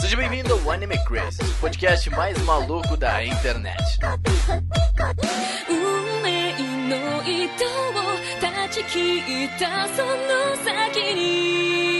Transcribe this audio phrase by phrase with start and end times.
[0.00, 3.76] Seja bem-vindo ao Anime Crazy, o podcast mais maluco da internet.
[5.68, 6.52] 運命
[6.88, 7.92] の糸を
[8.40, 11.99] 断ち切ったその先に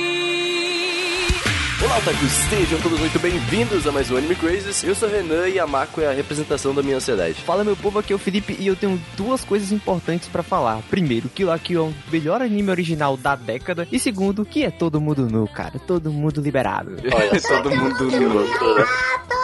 [1.92, 2.32] Olá, otakus!
[2.50, 4.82] Sejam todos muito bem-vindos a mais um Anime Crazes.
[4.82, 7.34] Eu sou o Renan e a Mako é a representação da minha ansiedade.
[7.34, 10.82] Fala meu povo, aqui é o Felipe e eu tenho duas coisas importantes pra falar.
[10.90, 13.86] Primeiro, que o Kill é o melhor anime original da década.
[13.92, 15.80] E segundo, que é todo mundo nu, cara.
[15.80, 16.96] Todo mundo liberado.
[17.14, 19.41] Olha, todo mundo nu.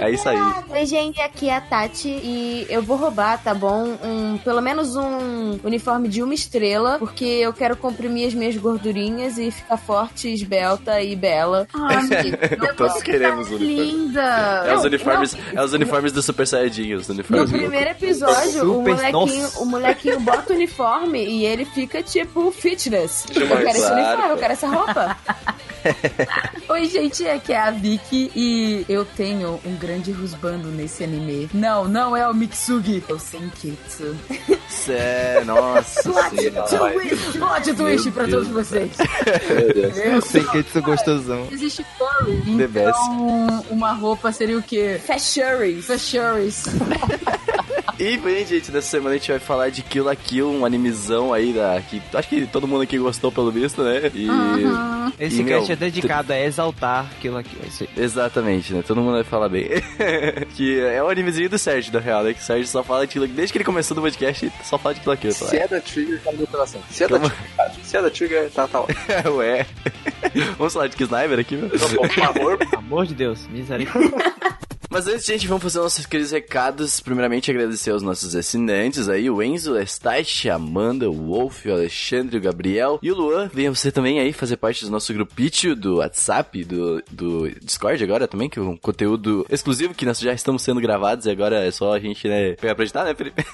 [0.00, 0.38] É isso aí.
[0.70, 3.96] Oi, gente, aqui é a Tati e eu vou roubar, tá bom?
[4.04, 9.38] Um, pelo menos um uniforme de uma estrela, porque eu quero comprimir as minhas gordurinhas
[9.38, 11.66] e ficar forte, esbelta e bela.
[11.74, 12.06] Ai,
[12.76, 13.90] Todos queremos o uniforme.
[13.90, 14.22] linda!
[14.66, 17.50] É os uniformes, é os uniformes do Super Saiyajin, os No uniformes.
[17.50, 19.12] primeiro episódio, o molequinho,
[19.42, 19.58] nossa.
[19.60, 23.26] o molequinho bota o uniforme e ele fica tipo fitness.
[23.34, 25.16] Eu quero esse uniforme, eu quero essa roupa.
[26.68, 31.48] Oi, gente, aqui é a Vicky e eu tenho um grande rusbando nesse anime.
[31.52, 34.16] Não, não é o Mitsugi, é o Senketsu.
[34.68, 36.02] Cé, nossa
[37.38, 38.92] plot twist pra Deus todos vocês.
[40.04, 41.48] Eu sei que é gostosão.
[41.50, 45.00] Existe furry, então uma roupa seria o quê?
[45.04, 45.86] Fashions.
[45.86, 46.64] Fashions.
[47.98, 51.32] E bem, gente, nessa semana a gente vai falar de Kill la Kill, um animezão
[51.32, 51.80] aí da.
[51.80, 54.02] Que, acho que todo mundo aqui gostou pelo visto, né?
[54.14, 54.28] E.
[55.18, 57.56] Esse e, meu, cast é dedicado a exaltar aquilo aqui.
[57.60, 58.04] É isso aí.
[58.04, 58.84] Exatamente, né?
[58.86, 59.68] Todo mundo vai falar bem.
[60.54, 62.34] que é o animezinho do Sérgio, na real, né?
[62.34, 63.36] Que o Sérgio só fala de Kill la Kill.
[63.36, 65.32] Desde que ele começou no podcast, ele só fala de Kill la Kill.
[65.32, 66.80] Se é da Trigger, tá no coração.
[66.88, 67.18] Se é da?
[67.18, 67.72] Trigger, cara.
[67.82, 68.98] Se é da Trigger, tá, tá ótimo.
[69.38, 69.66] Ué.
[70.56, 71.68] Vamos falar de Sniper aqui, meu?
[71.68, 74.12] Por favor, Pelo amor de Deus, misericórdia.
[74.90, 77.00] Mas antes, gente, vamos fazer nossos queridos recados.
[77.00, 81.72] Primeiramente, agradecer aos nossos assinantes aí, o Enzo, a Estache, a Amanda, o Wolf, o
[81.72, 83.50] Alexandre, o Gabriel e o Luan.
[83.52, 88.26] Venha você também aí fazer parte do nosso grupinho do WhatsApp, do, do Discord agora
[88.26, 91.70] também, que é um conteúdo exclusivo que nós já estamos sendo gravados e agora é
[91.70, 93.44] só a gente, né, pegar pra editar, né, Felipe?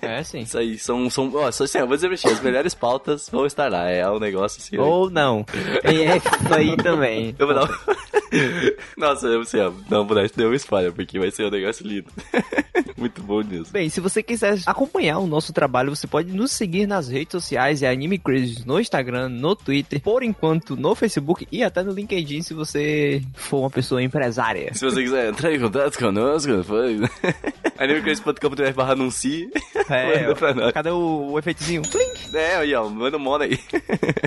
[0.00, 0.40] É, sim.
[0.40, 3.28] Isso aí, são, são, ó, só assim, eu vou dizer pra ti, as melhores pautas
[3.30, 4.78] vão estar lá, é um negócio assim.
[4.78, 5.44] Ou não.
[5.82, 7.34] É isso aí também.
[7.38, 7.68] Eu vou dar um...
[8.96, 12.08] Nossa, eu sei, não vou dar deu um spoiler, porque vai ser um negócio lindo.
[12.96, 13.72] Muito bom nisso.
[13.72, 17.82] Bem, se você quiser acompanhar o nosso trabalho, você pode nos seguir nas redes sociais,
[17.82, 22.42] é Anime Crazy no Instagram, no Twitter, por enquanto no Facebook e até no LinkedIn
[22.42, 24.72] se você for uma pessoa empresária.
[24.74, 27.00] Se você quiser entrar em contato conosco, foi.
[27.78, 29.50] animecrazy.com.br barra anuncie.
[29.88, 30.72] É, Manda pra nós.
[30.72, 31.82] cadê o, o efeitozinho?
[31.82, 32.12] Plim!
[32.32, 33.58] É, aí, ó, manda um mono aí.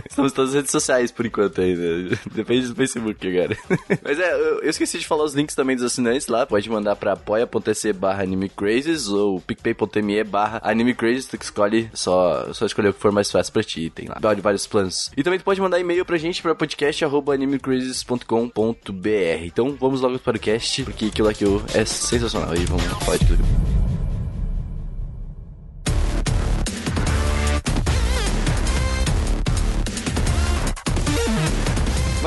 [0.10, 2.18] Estamos todas as redes sociais por enquanto ainda.
[2.32, 3.58] Depende do Facebook agora.
[4.02, 6.46] Mas é, eu, eu esqueci de falar os links também dos assinantes lá.
[6.46, 11.26] Pode mandar pra apoia.se barra animecrazes ou picpay.me barra animecrazes.
[11.26, 13.90] Tu que escolhe, só, só escolher o que for mais fácil pra ti.
[13.90, 15.12] Tem lá vários planos.
[15.16, 19.44] E também tu pode mandar e-mail pra gente pra podcast arroba animecrazes.com.br.
[19.44, 22.56] Então vamos logo para o cast, porque aquilo aqui é sensacional.
[22.56, 23.77] E vamos falar de tudo.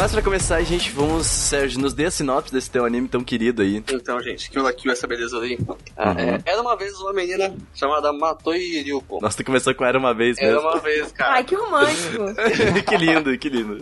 [0.01, 3.61] Mas pra começar, gente, vamos, Sérgio, nos dê a sinopse desse teu anime tão querido
[3.61, 3.85] aí.
[3.93, 5.59] Então, gente, Kill la Kill, essa beleza aí.
[5.95, 6.19] Ah, Uhum.
[6.19, 9.19] é, era uma vez uma menina chamada Matoi Ryuko.
[9.21, 10.69] Nossa, tu começou com Era Uma Vez Era mesmo.
[10.71, 11.35] uma vez, cara.
[11.35, 12.25] Ai, que romântico.
[12.89, 13.79] que lindo, que lindo.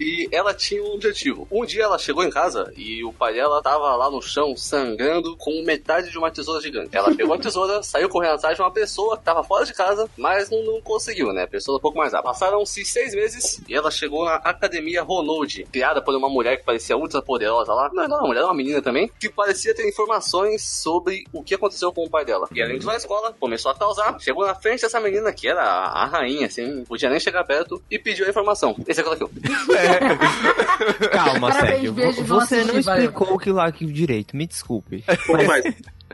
[0.00, 1.48] E ela tinha um objetivo.
[1.50, 5.36] Um dia ela chegou em casa e o pai dela tava lá no chão sangrando
[5.36, 6.96] com metade de uma tesoura gigante.
[6.96, 10.08] Ela pegou a tesoura, saiu correndo atrás de uma pessoa que tava fora de casa,
[10.16, 11.42] mas não, não conseguiu, né?
[11.42, 12.26] A pessoa um pouco mais rápido.
[12.30, 16.96] Passaram-se seis meses e ela chegou na Academia Ronald, criada por uma mulher que parecia
[16.96, 17.90] ultra poderosa lá.
[17.92, 21.92] Não, não, uma mulher, uma menina também, que parecia ter informações sobre o que aconteceu
[21.92, 22.48] com o pai dela.
[22.52, 25.62] E ela entrou na escola, começou a causar, chegou na frente dessa menina, que era
[25.62, 28.74] a, rainha, assim, podia nem chegar perto, e pediu a informação.
[28.86, 29.30] Esse é o que ela viu.
[31.12, 31.92] Calma, Parabéns, Sérgio.
[31.92, 35.04] beijo, Você não assistir, explicou o Kill la Kill direito, me desculpe.
[35.46, 35.64] Mas,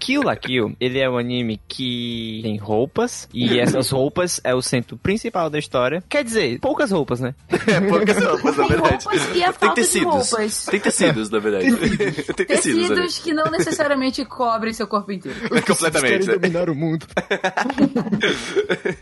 [0.01, 4.61] Kill la Kill, ele é um anime que tem roupas, e essas roupas é o
[4.63, 6.03] centro principal da história.
[6.09, 7.35] Quer dizer, poucas roupas, né?
[7.73, 9.05] É, poucas roupas, na Tem verdade.
[9.05, 10.31] roupas e a Tem falta de tecidos.
[10.31, 10.65] roupas.
[10.67, 11.67] Tem tecidos, na verdade.
[12.35, 12.89] Tem tecidos?
[12.89, 15.39] Tecidos que não necessariamente cobrem seu corpo inteiro.
[15.65, 16.27] Completamente.
[16.27, 16.35] né?
[16.35, 17.07] dominar o mundo.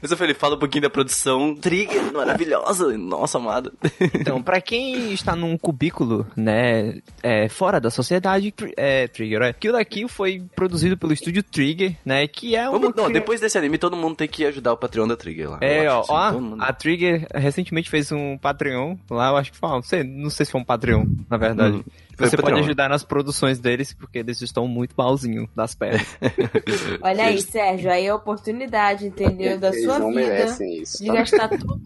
[0.03, 1.55] Mas eu falei, fala um pouquinho da produção.
[1.55, 2.97] Trigger, maravilhosa.
[2.99, 3.73] Nossa, amada.
[4.15, 9.73] Então, pra quem está num cubículo, né, é, fora da sociedade, é, Trigger, é, Kill
[9.73, 12.79] la Kill foi produzido pelo estúdio Trigger, né, que é uma...
[12.79, 15.59] Vamos, não, depois desse anime, todo mundo tem que ajudar o Patreon da Trigger lá.
[15.61, 19.53] É, ó, ó, assim, todo mundo- a Trigger recentemente fez um Patreon lá, eu acho
[19.53, 21.77] que foi, não sei, não sei se foi um Patreon, na verdade.
[21.77, 21.85] Uhum.
[22.21, 22.55] Você patrão.
[22.55, 26.07] pode ajudar nas produções deles, porque eles estão muito malzinho das pernas.
[27.03, 29.59] Olha aí, Sérgio, aí é a oportunidade, entendeu?
[29.59, 31.03] Da Eles sua não vida merecem isso.
[31.03, 31.15] de tá?
[31.15, 31.81] gastar tudo.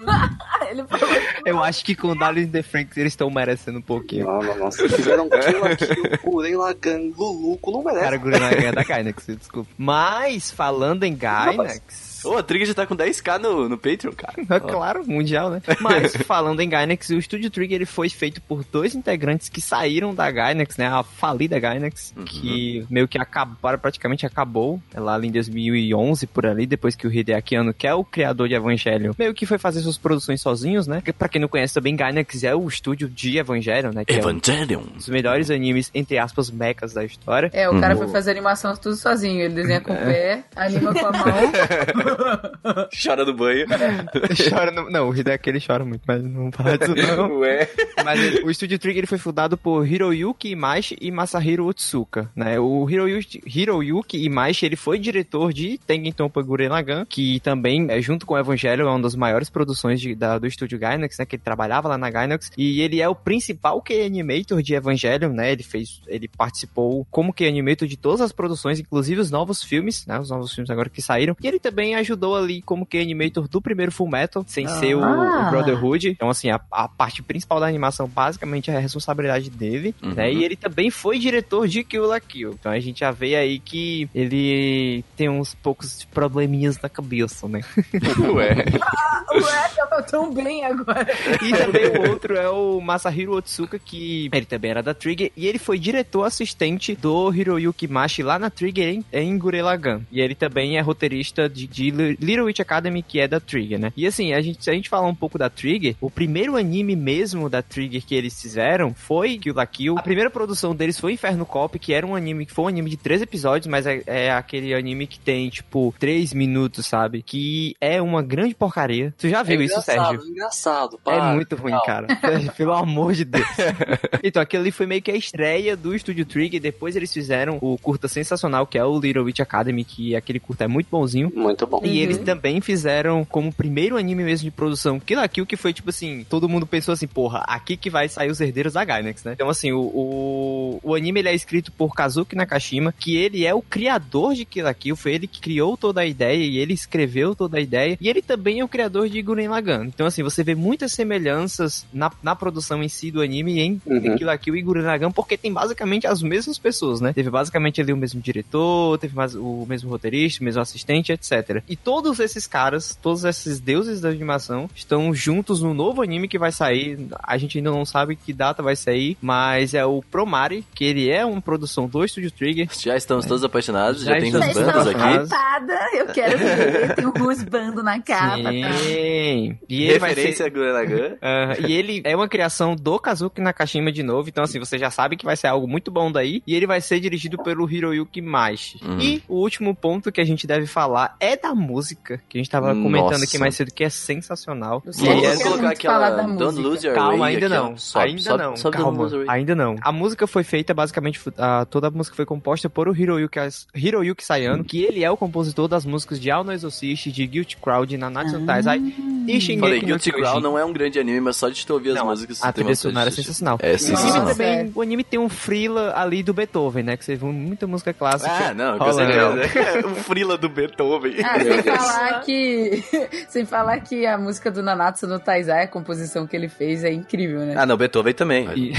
[0.70, 1.08] Ele falou
[1.46, 4.26] Eu acho que com Dallas The Franks eles estão merecendo um pouquinho.
[4.26, 4.70] Não, não, não.
[4.70, 8.04] Se fizeram Kill la Kill, Guren Lagan, Luluco, não merece.
[8.04, 9.70] Cara, Gurren Lagann é da Gainax, desculpa.
[9.78, 12.03] Mas, falando em Gainax...
[12.24, 14.34] Ô, a Trigger já tá com 10k no, no Patreon, cara.
[14.48, 15.60] É claro, mundial, né?
[15.80, 20.14] Mas, falando em Gainax, o Studio Trigger ele foi feito por dois integrantes que saíram
[20.14, 20.86] da Gainax, né?
[20.86, 26.66] A falida Gainax, que meio que acabaram, praticamente acabou é lá em 2011, por ali,
[26.66, 29.80] depois que o Hideaki Anno, que é o criador de Evangelion, meio que foi fazer
[29.80, 31.02] suas produções sozinhos, né?
[31.18, 34.04] Pra quem não conhece também, Gainax é o estúdio de Evangelion, né?
[34.04, 34.82] Que é um Evangelion.
[34.94, 37.50] dos melhores animes, entre aspas, mechas da história.
[37.52, 38.02] É, o cara Uhum.
[38.02, 39.40] foi fazer animação tudo sozinho.
[39.42, 41.24] Ele desenha com o pé, anima com a mão.
[43.02, 43.66] Chora no banho.
[44.48, 44.90] chora no...
[44.90, 47.38] Não, o Hideaki ele chora muito, mas não fala disso não.
[47.40, 47.68] Ué.
[48.04, 52.58] Mas ele- o Studio Trigger ele foi fundado por Hiroyuki Imaishi e Masahiro Otsuka, né?
[52.58, 58.00] O Hiroyuki, Hiroyuki Imaishi, ele foi diretor de Tengen Toppa Gurren Lagann, que também, é,
[58.00, 61.24] junto com o Evangelho, é uma das maiores produções de- da- do estúdio Gainax, né?
[61.24, 62.50] Que ele trabalhava lá na Gainax.
[62.56, 65.52] E ele é o principal key animator de Evangelion, né?
[65.52, 70.06] Ele fez, ele participou como key animator de todas as produções, inclusive os novos filmes,
[70.06, 70.18] né?
[70.18, 71.36] Os novos filmes agora que saíram.
[71.42, 75.00] E ele também ajudou ali como key animator do primeiro Full Metal, sem ser o,
[75.00, 75.48] o Ah.
[75.50, 76.08] Brotherhood.
[76.08, 80.14] Então, assim, a, a parte principal da animação basicamente é a responsabilidade dele, Uhum.
[80.14, 80.32] né?
[80.32, 82.52] E ele também foi diretor de Kill la Kill.
[82.58, 87.60] Então a gente já vê aí que ele tem uns poucos probleminhas na cabeça, né?
[88.34, 88.54] Ué.
[89.34, 91.06] Ué, tava tão bem agora.
[91.42, 95.46] E também o outro é o Masahiro Otsuka, que ele também era da Trigger, e
[95.46, 100.00] ele foi diretor assistente do Hiroyuki Mashi lá na Trigger em, em Gurren Lagann.
[100.12, 103.92] E ele também é roteirista de, de Little Witch Academy, que é da Trigger, né?
[103.96, 106.96] E assim, a gente, se a gente falar um pouco da Trigger, o primeiro anime
[106.96, 109.98] mesmo da Trigger que eles fizeram foi Kill la Kill.
[109.98, 112.90] A primeira produção deles foi Inferno Cop, que era um anime, que foi um anime
[112.90, 117.22] de três episódios, mas é, é aquele anime que tem, tipo, três minutos, sabe?
[117.22, 119.14] Que é uma grande porcaria.
[119.18, 120.22] Tu já viu é isso, Sérgio?
[120.26, 120.96] engraçado.
[120.96, 121.34] É para.
[121.34, 121.82] muito ruim, Não.
[121.82, 122.06] cara.
[122.56, 123.46] Pelo amor de Deus.
[124.22, 126.60] então, aquilo ali foi meio que a estreia do Studio Trigger.
[126.60, 130.64] Depois eles fizeram o curta sensacional, que é o Little Witch Academy, que aquele curta
[130.64, 131.32] é muito bonzinho.
[131.34, 131.73] Muito bom.
[131.82, 135.72] E eles também fizeram como primeiro anime mesmo de produção Kill la Kill, que foi
[135.72, 139.24] tipo assim, todo mundo pensou assim, porra, aqui que vai sair os herdeiros da Gainax,
[139.24, 139.32] né?
[139.32, 143.54] Então assim, o, o, o anime ele é escrito por Kazuki Nakashima, que ele é
[143.54, 146.74] o criador de Kill la Kill, foi ele que criou toda a ideia e ele
[146.74, 149.86] escreveu toda a ideia, e ele também é o criador de Gurren Lagann.
[149.86, 154.16] Então assim, você vê muitas semelhanças na, na produção em si do anime em Uhum.
[154.16, 157.12] Kill la Kill e Gurren Lagann, porque tem basicamente as mesmas pessoas, né?
[157.12, 161.62] Teve basicamente ali o mesmo diretor, teve mais o mesmo roteirista, o mesmo assistente, etc.
[161.68, 166.38] E todos esses caras, todos esses deuses da animação, estão juntos no novo anime que
[166.38, 166.98] vai sair.
[167.22, 171.10] A gente ainda não sabe que data vai sair, mas é o Promare, que ele
[171.10, 172.68] é uma produção do Studio Trigger.
[172.80, 175.18] Já estamos todos apaixonados, já, Já tem uns Vocês bandos aqui.
[175.18, 176.94] ocupada, Eu quero ver.
[176.94, 178.42] Tem um rusbando na capa.
[178.42, 178.50] tá?
[178.78, 179.58] Sim.
[179.68, 180.16] E ele vai ser...
[180.20, 181.16] Referência a Gurren Lagann.
[181.22, 184.90] Aham, e ele é uma criação do Kazuki Nakashima de novo, então assim, você já
[184.90, 188.20] sabe que vai ser algo muito bom daí, e ele vai ser dirigido pelo Hiroyuki
[188.20, 188.78] Maishi.
[188.84, 189.00] Uhum.
[189.00, 192.50] E o último ponto que a gente deve falar é da música, que a gente
[192.50, 193.24] tava comentando Nossa.
[193.24, 194.82] aqui mais cedo, que é sensacional.
[194.84, 196.62] Eu E sei, aí é- colocar aquela da Don't música.
[196.68, 197.76] Lose Your Calma, ainda aqui, não.
[197.76, 198.56] Sobe, ainda sobe, não.
[198.56, 199.08] sobe calma.
[199.28, 199.76] Ainda não.
[199.82, 203.38] A música foi feita basicamente a, toda a música foi composta por o Hiroyuki,
[203.74, 207.56] Hiroyuki Sayano, que ele é o compositor das músicas de All No Exorcist, de Guilty
[207.56, 208.78] Crowd, Nanatsu no Taizai
[209.26, 210.12] e Shingeki Falei, no Guilty.
[210.12, 212.52] Crown não é um grande anime, mas só de te ouvir as Não, músicas A
[212.52, 213.58] tem trilha sonora é sensacional.
[213.60, 214.28] É o, anime sensacional.
[214.28, 216.96] também, o anime tem um frila ali do Beethoven, né?
[216.96, 218.30] Que você viu muita música clássica.
[218.30, 219.84] Ah, não, com certeza.
[219.88, 221.14] o frila do Beethoven.
[221.24, 222.84] Ah, sem falar que.
[223.28, 226.92] sem falar que a música do Nanatsu no Taizai, a composição que ele fez, é
[226.92, 227.54] incrível, né?
[227.56, 228.48] Ah, não, Beethoven também.
[228.54, 228.72] E-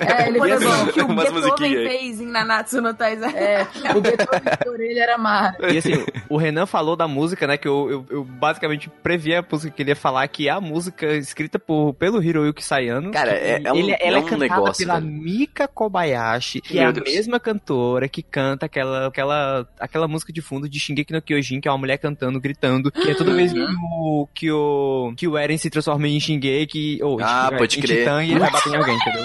[0.00, 3.34] É, ele Por fez que o Umas Beethoven fez em Nanatsu no Taizai.
[3.36, 3.62] É,
[3.94, 5.56] o Beethoven de orelha era mar.
[5.72, 7.56] E assim, o Renan falou da música, né?
[7.56, 10.60] Que eu, eu, eu basicamente previ a música que ele ia falar, que é a
[10.60, 13.10] música escrita por, pelo Hiroyuki Sayano.
[13.12, 15.12] Cara, que é- é um- ele, ela é é, um cantada negócio, pela velho.
[15.12, 17.08] Mika Kobayashi, que é Meu a Deus.
[17.08, 21.68] mesma cantora que canta aquela, aquela, aquela música de fundo de Shingeki no Kyojin, que
[21.68, 25.36] é uma mulher cantando, gritando, que é toda vez que o, que o, que o
[25.38, 27.98] Eren se transforma em Shingeki, ou Ah, em, pode em crer.
[27.98, 29.24] Titã, e ele vai bater em alguém, entendeu?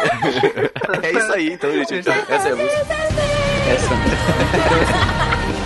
[1.02, 1.94] É isso aí, então, gente.
[1.96, 2.86] Então, essa é a música.
[3.70, 5.59] Essa.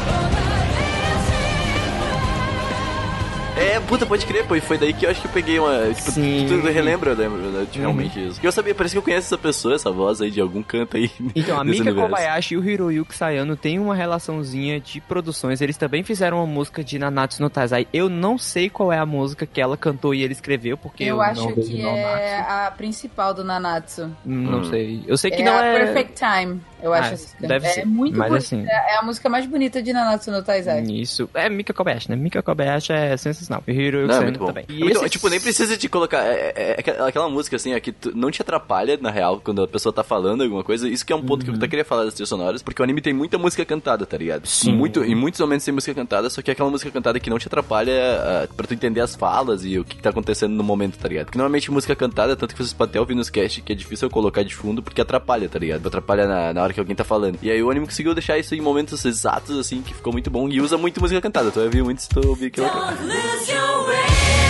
[3.56, 4.56] É, puta, pode crer, pô.
[4.56, 5.92] E foi daí que eu acho que eu peguei uma.
[5.94, 6.46] Tipo, Sim.
[6.48, 8.40] tu, tu relembra, eu lembro, né, realmente isso.
[8.42, 10.96] E eu sabia, parece que eu conheço essa pessoa, essa voz aí de algum canto
[10.96, 11.10] aí.
[11.36, 11.92] Então, a Mika.
[11.94, 15.60] Kobayashi e o Hiroyuki Sayano têm uma relaçãozinha de produções.
[15.60, 17.86] Eles também fizeram uma música de Nanatsu no Taizai.
[17.92, 21.16] Eu não sei qual é a música que ela cantou e ele escreveu, porque eu,
[21.16, 24.10] Eu acho que é a principal do Nanatsu.
[24.24, 24.64] Não Hum.
[24.64, 25.02] sei.
[25.06, 25.78] Eu sei que é não a é...
[25.84, 27.14] Perfect Time, eu Ah, acho.
[27.14, 27.36] essa.
[27.40, 27.84] deve é ser.
[27.86, 28.46] muito Mas bonita.
[28.46, 30.82] assim- É a música mais bonita de Nanatsu no Taizai.
[30.82, 31.28] Isso.
[31.34, 32.16] É Mika Kobayashi, né?
[32.16, 33.62] Mika Kobayashi é sensacional.
[33.66, 34.46] E Hiroyuki Não, é muito bom.
[34.46, 34.64] também.
[34.68, 36.22] É E muito esse- Tipo, nem precisa de colocar.
[36.24, 39.62] É, é- é aquela- música assim, ó, que tu- não te atrapalha, na real, quando
[39.62, 40.88] a pessoa tá falando alguma coisa.
[40.88, 42.84] Isso que é um ponto que eu até queria falar das trilhas sonoras, porque o
[42.84, 44.46] anime tem muita música cantada, tá ligado?
[44.46, 44.72] Sim.
[44.72, 47.38] Muito, em muitos momentos tem música cantada, só que é aquela música cantada que não
[47.38, 50.62] te atrapalha ah, pra tu entender as falas e o que, que tá acontecendo no
[50.62, 51.26] momento, tá ligado?
[51.26, 54.06] Porque normalmente música cantada, tanto que vocês podem até ouvir nos cast, que é difícil
[54.06, 55.86] eu colocar de fundo, porque atrapalha, tá ligado?
[55.86, 57.38] Atrapalha na, na hora que alguém tá falando.
[57.40, 60.48] E aí o anime conseguiu deixar isso em momentos exatos, assim, que ficou muito bom.
[60.48, 61.50] E usa muito música cantada.
[61.50, 62.78] Tu vai ouvir muito se tu ouvir aquilo aqui.
[62.78, 64.43] Don't lose your way.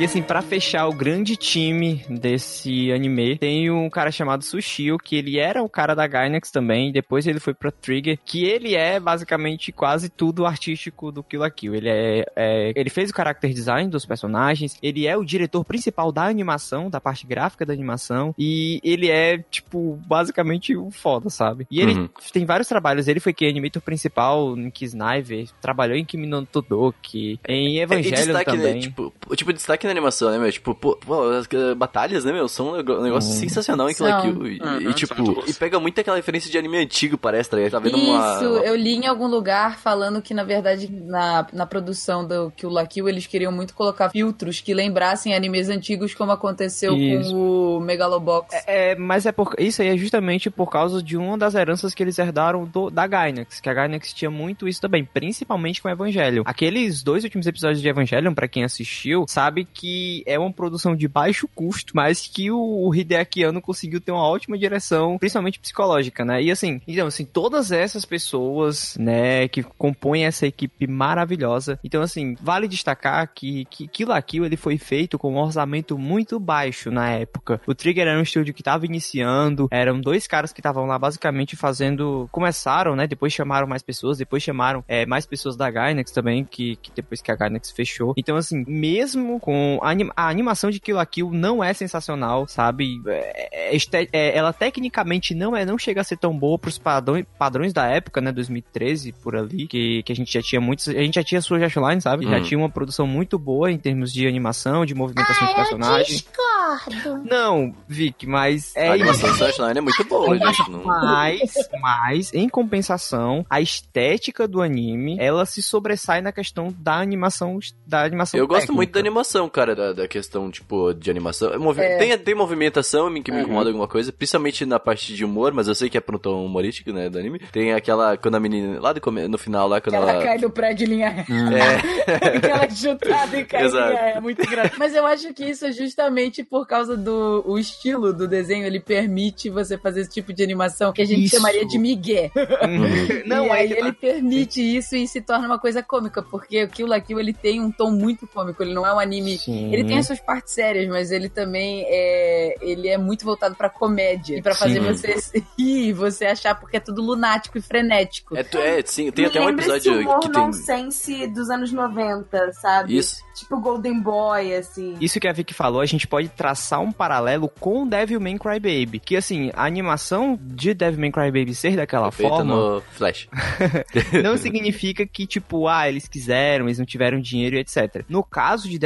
[0.00, 5.14] E assim, pra fechar o grande time desse anime, tem um cara chamado Sushio, que
[5.14, 8.98] ele era o cara da Gainax também, depois ele foi pra Trigger, que ele é
[8.98, 11.74] basicamente quase tudo artístico do Kill la Kill.
[11.74, 16.10] Ele é, é- ele fez o character design dos personagens, ele é o diretor principal
[16.10, 21.66] da animação, da parte gráfica da animação, e ele é, tipo, basicamente o foda, sabe?
[21.70, 22.08] E ele Uhum.
[22.32, 27.38] tem vários trabalhos, ele foi que animator principal em Kisniver, trabalhou em Kimi no Todoki,
[27.46, 28.74] em É, e Evangelion destaque, também.
[28.76, 28.80] né?
[28.80, 30.50] Tipo, tipo, destaque na animação, né, meu?
[30.50, 32.48] Tipo, pô, pô, as batalhas, né, meu?
[32.48, 33.36] São um negócio Uhum.
[33.38, 34.46] sensacional em Kill Kill.
[34.46, 37.72] E, Uhum, e, tipo, e pega muito aquela referência de anime antigo, parece, tá ligado?
[37.72, 38.34] Tá vendo uma...
[38.36, 42.70] Isso, eu li em algum lugar falando que, na verdade, na, na produção do Kill
[42.70, 47.30] la Kill, eles queriam muito colocar filtros que lembrassem animes antigos, como aconteceu Isso.
[47.32, 48.54] com o Megalobox.
[48.66, 52.02] É, mas é por, isso aí é justamente por causa de uma das heranças que
[52.02, 55.90] eles herdaram do- da Gainax, que a Gainax tinha muito isso também, principalmente com o
[55.90, 56.42] Evangelion.
[56.44, 59.79] Aqueles dois últimos episódios de Evangelion, pra quem assistiu, sabe que
[60.26, 64.26] é uma produção de baixo custo, mas que o, o Hideaki Anno conseguiu ter uma
[64.26, 66.42] ótima direção, principalmente psicológica, né?
[66.42, 71.78] E assim, então assim, todas essas pessoas, né, que compõem essa equipe maravilhosa.
[71.84, 75.98] Então assim, vale destacar que que Kill la Kill ele foi feito com um orçamento
[75.98, 77.60] muito baixo na época.
[77.66, 81.56] O Trigger era um estúdio que estava iniciando, eram dois caras que estavam lá basicamente
[81.56, 86.44] fazendo, começaram, né, depois chamaram mais pessoas, depois chamaram é, mais pessoas da Gainax também,
[86.44, 88.14] que, que depois que a Gainax fechou.
[88.16, 92.46] Então assim, mesmo com a, anim- a animação de Kill la Kill não é sensacional,
[92.48, 93.00] sabe?
[93.06, 93.76] É- é
[94.12, 97.86] é- ela tecnicamente não é, não chega a ser tão boa pros padrões, padrões da
[97.86, 101.22] época, né, 2013 por ali, que, que a gente já tinha muitos, a gente já
[101.24, 102.24] tinha Art Online, sabe?
[102.26, 102.42] Já Uhum.
[102.42, 106.16] tinha uma produção muito boa em termos de animação, de movimentação de personagem.
[106.16, 107.24] Discordo.
[107.28, 110.70] Não, Vic, mas é a animação do Online é muito boa, gente.
[110.70, 110.84] Não...
[110.84, 117.58] Mas, mas, em compensação, a estética do anime, ela se sobressai na questão da animação,
[117.86, 118.76] da animação Eu gosto técnica.
[118.76, 121.58] muito da animação, cara, da, da questão, tipo, de animação.
[121.58, 123.44] Movi- Tem, tem movimentação que me Uhum.
[123.44, 126.44] incomoda alguma coisa, principalmente na parte de humor, mas eu sei que é pro tom
[126.44, 127.38] humorístico, né, do anime.
[127.52, 130.22] Tem aquela, quando a menina, lá do no final, lá, quando ela ela...
[130.22, 131.30] cai do prédio em linha reta.
[132.10, 133.88] É, Aquela chutada e cai em Exato.
[133.90, 134.18] linha reta.
[134.18, 134.78] É muito engraçado.
[134.78, 138.64] Mas eu acho que isso é justamente por causa do o estilo do desenho.
[138.66, 141.36] Ele permite você fazer esse tipo de animação que a gente Isso.
[141.36, 142.30] chamaria de migué.
[142.36, 143.22] Uhum.
[143.26, 146.64] Não, e é aí que- ele permite isso e se torna uma coisa cômica, porque
[146.64, 149.38] o Kill la Kill ele tem um tom muito cômico, ele não é um anime.
[149.38, 149.49] Sim.
[149.52, 153.68] Ele tem as suas partes sérias, mas ele também é, ele é muito voltado pra
[153.68, 155.14] comédia e pra fazer Sim.
[155.20, 158.36] você rir, você achar porque é tudo lunático e frenético.
[158.36, 160.42] é, é, sim, tem Me até um episódio humor que tem...
[160.42, 162.96] nonsense dos anos 90, sabe?
[162.96, 163.22] Isso.
[163.34, 164.96] Tipo Golden Boy, assim.
[165.00, 168.98] Isso que a Vicky falou, a gente pode traçar um paralelo com Devilman Crybaby.
[168.98, 173.28] Que assim, a animação de Devilman Crybaby ser daquela Feita forma no Flash.
[174.22, 178.04] não significa que, tipo, ah, eles quiseram, eles não tiveram dinheiro e etc.
[178.08, 178.78] No caso de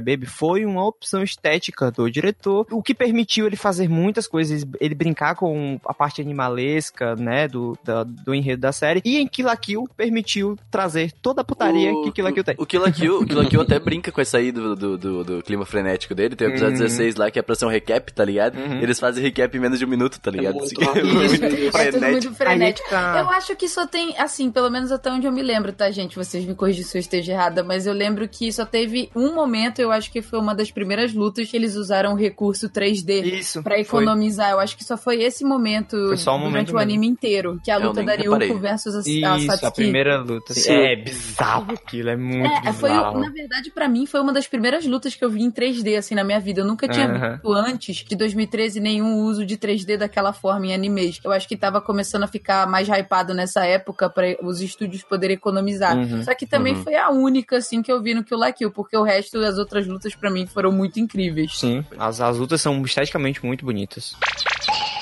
[0.00, 4.94] Crybaby, foi uma opção estética do diretor, o que permitiu ele fazer muitas coisas, ele
[4.94, 9.46] brincar com a parte animalesca, né, do, da- do enredo da série, e em Kill
[9.46, 12.54] la Kill permitiu trazer toda a putaria que Kill la Kill tem.
[12.58, 14.96] O Kill la Kill, o Kill la Kill até brinca com essa aí do, do,
[14.98, 16.36] do, do clima frenético dele.
[16.36, 16.78] Tem o episódio Uhum.
[16.84, 18.58] 16 três lá, que é pra ser um recap, tá ligado?
[18.82, 20.56] Eles fazem recap em menos de um minuto, tá ligado?
[20.56, 21.14] muito Assim, rápido.
[21.14, 22.10] muito É tudo frenético.
[22.12, 22.88] muito frenético.
[22.88, 23.18] Aí tá.
[23.20, 26.16] Eu acho que só tem, assim, pelo menos até onde eu me lembro, tá, gente?
[26.16, 29.78] Vocês me corrigem se eu esteja errada, mas eu lembro que só teve um momento,
[29.80, 33.24] eu acho que foi uma das primeiras lutas que eles usaram o recurso 3D.
[33.24, 33.62] Isso.
[33.62, 36.74] Pra economizar, eu acho que só foi esse momento Foi só um durante momento o
[36.74, 36.80] mesmo.
[36.80, 39.66] anime inteiro, que é a Eu luta da Ryuko versus a, a Isso, Satsuki.
[39.66, 40.54] a primeira luta.
[40.54, 40.72] Sim.
[40.72, 43.20] É bizarro aquilo, é muito É, foi, bizarro.
[43.20, 46.14] na verdade, pra mim, foi uma das primeiras lutas que eu vi em 3D, assim,
[46.14, 46.60] na minha vida.
[46.60, 51.20] Eu nunca tinha visto antes de 2013 nenhum uso de 3D daquela forma em animes.
[51.24, 55.34] Eu acho que tava começando a ficar mais hypado nessa época pra os estúdios poderem
[55.34, 55.96] economizar.
[55.96, 56.22] Uhum.
[56.22, 56.82] Só que também Uhum.
[56.84, 59.58] foi a única, assim, que eu vi no Kill la Kill, porque o resto das
[59.58, 61.58] outras lutas pra mim foram muito incríveis.
[61.58, 64.14] Sim, as, as lutas são esteticamente muito bonitas.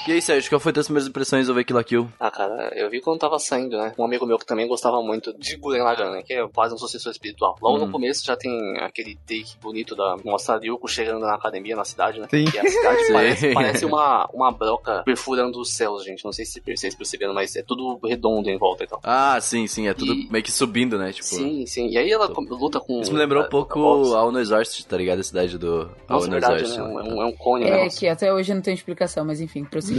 [0.07, 2.09] E aí, Sérgio, qual foi as tuas primeiras impressões ao ver Kill la Kill?
[2.21, 3.93] Ah, cara, eu vi quando tava saindo, né?
[3.99, 6.23] Um amigo meu que também gostava muito de Gurren Lagann, né?
[6.23, 7.57] Que é quase um sucessor espiritual.
[7.61, 7.87] Logo Uhum.
[7.87, 11.85] no começo já tem aquele take bonito da mostra a Ryuko chegando na academia, na
[11.85, 12.29] cidade, né?
[12.31, 12.45] Sim.
[12.45, 13.13] E a cidade Sim.
[13.13, 16.25] parece, parece uma, uma broca perfurando os céus, gente.
[16.25, 19.01] Não sei se vocês perceberam, mas é tudo redondo em volta e tal.
[19.03, 21.11] Ah, sim, sim, é tudo E- meio que subindo, né?
[21.13, 21.89] Tipo, Sim, sim.
[21.89, 23.01] E aí ela luta com...
[23.01, 24.13] isso me lembrou um pouco a box.
[24.15, 25.19] a Ono Exorcist, tá ligado?
[25.19, 26.69] A cidade do Nossa, Ono verdade, né?
[26.69, 26.79] Exorcist.
[26.79, 27.89] É um, é um- é cone, É, né?
[27.89, 29.96] que até hoje eu não tenho explicação, mas enfim, prossiga.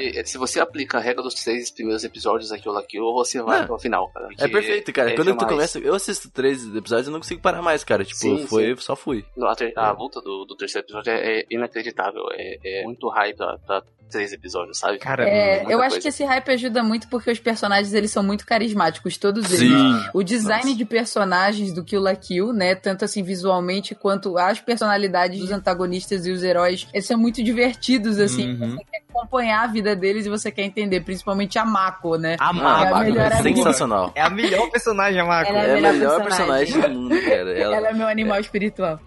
[0.00, 2.82] E, Se você aplica a regra dos três primeiros episódios aqui ou lá,
[3.24, 3.62] você vai É.
[3.62, 4.28] até o final, cara.
[4.38, 5.10] É perfeito, cara.
[5.10, 5.48] é Quando tu demais.
[5.48, 5.78] começa.
[5.78, 8.04] Eu assisto três episódios e não consigo parar mais, cara.
[8.04, 8.74] Tipo, Sim, foi.
[8.78, 9.24] Só fui.
[9.42, 12.22] A, ter- a luta do, do terceiro episódio é, é inacreditável.
[12.32, 14.98] É, é muito hype pra, pra três episódios, sabe?
[14.98, 16.00] Cara, É, eu acho coisa.
[16.00, 19.70] que esse hype ajuda muito porque os personagens eles são muito carismáticos, todos eles.
[19.70, 20.04] Sim.
[20.12, 20.76] O design Nossa.
[20.76, 26.26] de personagens do Kill la Kill, né, tanto assim visualmente quanto as personalidades dos antagonistas
[26.26, 28.50] e os heróis, eles são muito divertidos assim.
[28.60, 28.70] Uhum.
[28.76, 32.36] Você quer acompanhar a vida deles e você quer entender, principalmente a Mako, né?
[32.38, 34.12] A Mako, Mako melhor é sensacional.
[34.14, 35.50] é a melhor personagem, a Mako.
[35.50, 36.66] Ela É a melhor melhor personagem.
[36.66, 37.58] personagem do mundo, cara.
[37.58, 37.76] Ela...
[37.76, 37.88] Ela...
[37.88, 39.00] é meu animal espiritual.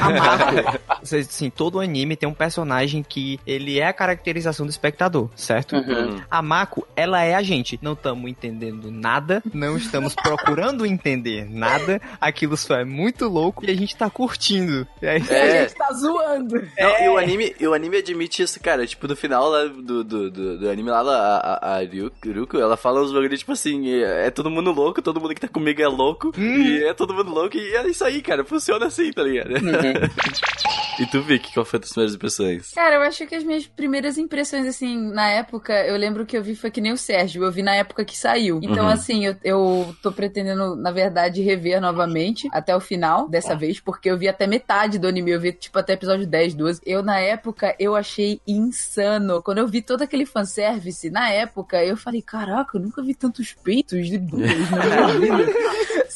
[0.00, 5.30] A Mako, assim, todo anime tem um personagem que ele é a caracterização do espectador,
[5.36, 5.76] certo?
[5.76, 6.20] Uhum.
[6.30, 7.78] A Mako, ela é a gente.
[7.82, 12.00] Não estamos entendendo nada, não estamos procurando entender nada.
[12.20, 14.86] Aquilo só é muito louco e a gente tá curtindo.
[15.00, 15.42] E aí, É.
[15.42, 16.68] A gente tá zoando.
[16.78, 18.86] Não, e o anime, e o anime admite isso, cara.
[18.86, 22.76] Tipo, no final lá do, do, do, do anime lá, a, a, a Ryuko, ela
[22.76, 25.80] fala uns bagulho, tipo assim, é, é todo mundo louco, todo mundo que tá comigo
[25.82, 28.44] é louco, e é todo mundo louco, e é isso aí, cara.
[28.44, 29.50] Funciona assim, tá ligado?
[30.98, 32.70] e tu, Vic, qual foi as tuas primeiras impressões?
[32.72, 36.42] Cara, eu acho que as minhas primeiras impressões, assim, na época, eu lembro que eu
[36.42, 38.58] vi foi que nem o Sérgio, eu vi na época que saiu.
[38.62, 38.90] Então, Uhum.
[38.90, 44.10] assim, eu, eu tô pretendendo, na verdade, rever novamente até o final dessa vez, porque
[44.10, 46.80] eu vi até metade do anime, eu vi, tipo, até episódio 10, 12.
[46.84, 49.31] Eu, na época, eu achei insano.
[49.40, 53.54] Quando eu vi todo aquele fanservice, na época, eu falei, caraca, eu nunca vi tantos
[53.54, 55.52] peitos de duas na minha vida.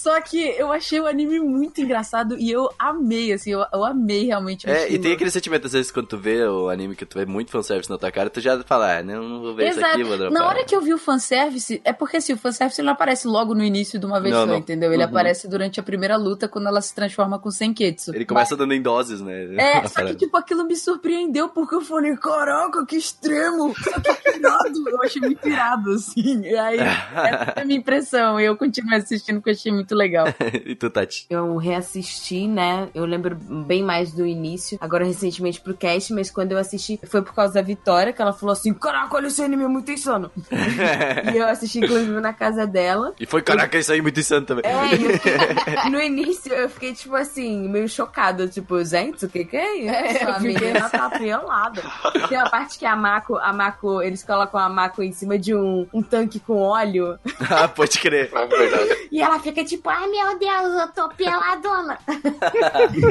[0.07, 4.27] Só que eu achei o anime muito engraçado e eu amei, assim, eu, eu amei
[4.27, 7.05] realmente o É, e tem aquele sentimento, às vezes, quando tu vê o anime que
[7.05, 9.71] tu vê muito fanservice na tua cara, tu já fala, ah, não, não vou ver
[9.71, 10.33] isso aqui, vou dropar.
[10.41, 13.27] Na hora que eu vi o fanservice, é porque assim, o fanservice ele não aparece
[13.27, 14.57] logo no início de uma vez Não, só, não.
[14.59, 14.93] entendeu?
[14.93, 15.09] Ele Uhum.
[15.09, 18.15] aparece durante a primeira luta, quando ela se transforma com Senketsu.
[18.15, 19.57] Ele começa dando em doses, né?
[19.57, 23.75] É, só que, tipo, aquilo me surpreendeu, porque eu falei, caraca, que extremo!
[23.77, 24.89] Só que irado!
[24.89, 26.43] Eu achei muito irado, assim.
[26.43, 28.39] E aí, essa foi a minha impressão.
[28.39, 30.27] E eu continuo assistindo, porque eu achei muito legal.
[30.65, 31.27] e tu, Tati?
[31.31, 32.89] Eu reassisti, né?
[32.95, 37.23] Eu lembro bem mais do início, agora recentemente pro cast, mas quando eu assisti foi
[37.23, 40.31] por causa da Vitória, que ela falou assim: Caraca, olha esse anime, é muito insano.
[41.33, 43.15] e eu assisti, inclusive, na casa dela.
[43.19, 44.65] E foi, caraca, isso aí é muito insano também.
[44.65, 45.37] É, eu fiquei-
[45.91, 48.47] no início eu fiquei, tipo assim, meio chocada.
[48.49, 49.95] Tipo, gente, o que que é isso?
[49.95, 51.83] É, eu a fiquei- menina tá pelada.
[52.29, 55.55] Tem uma parte que a Mako, a Mako, eles colocam a Mako em cima de
[55.55, 57.19] um, um tanque com óleo.
[57.51, 58.31] ah, pode crer.
[58.35, 59.09] É verdade.
[59.11, 61.99] E ela fica tipo, ai meu Deus, eu tô peladona.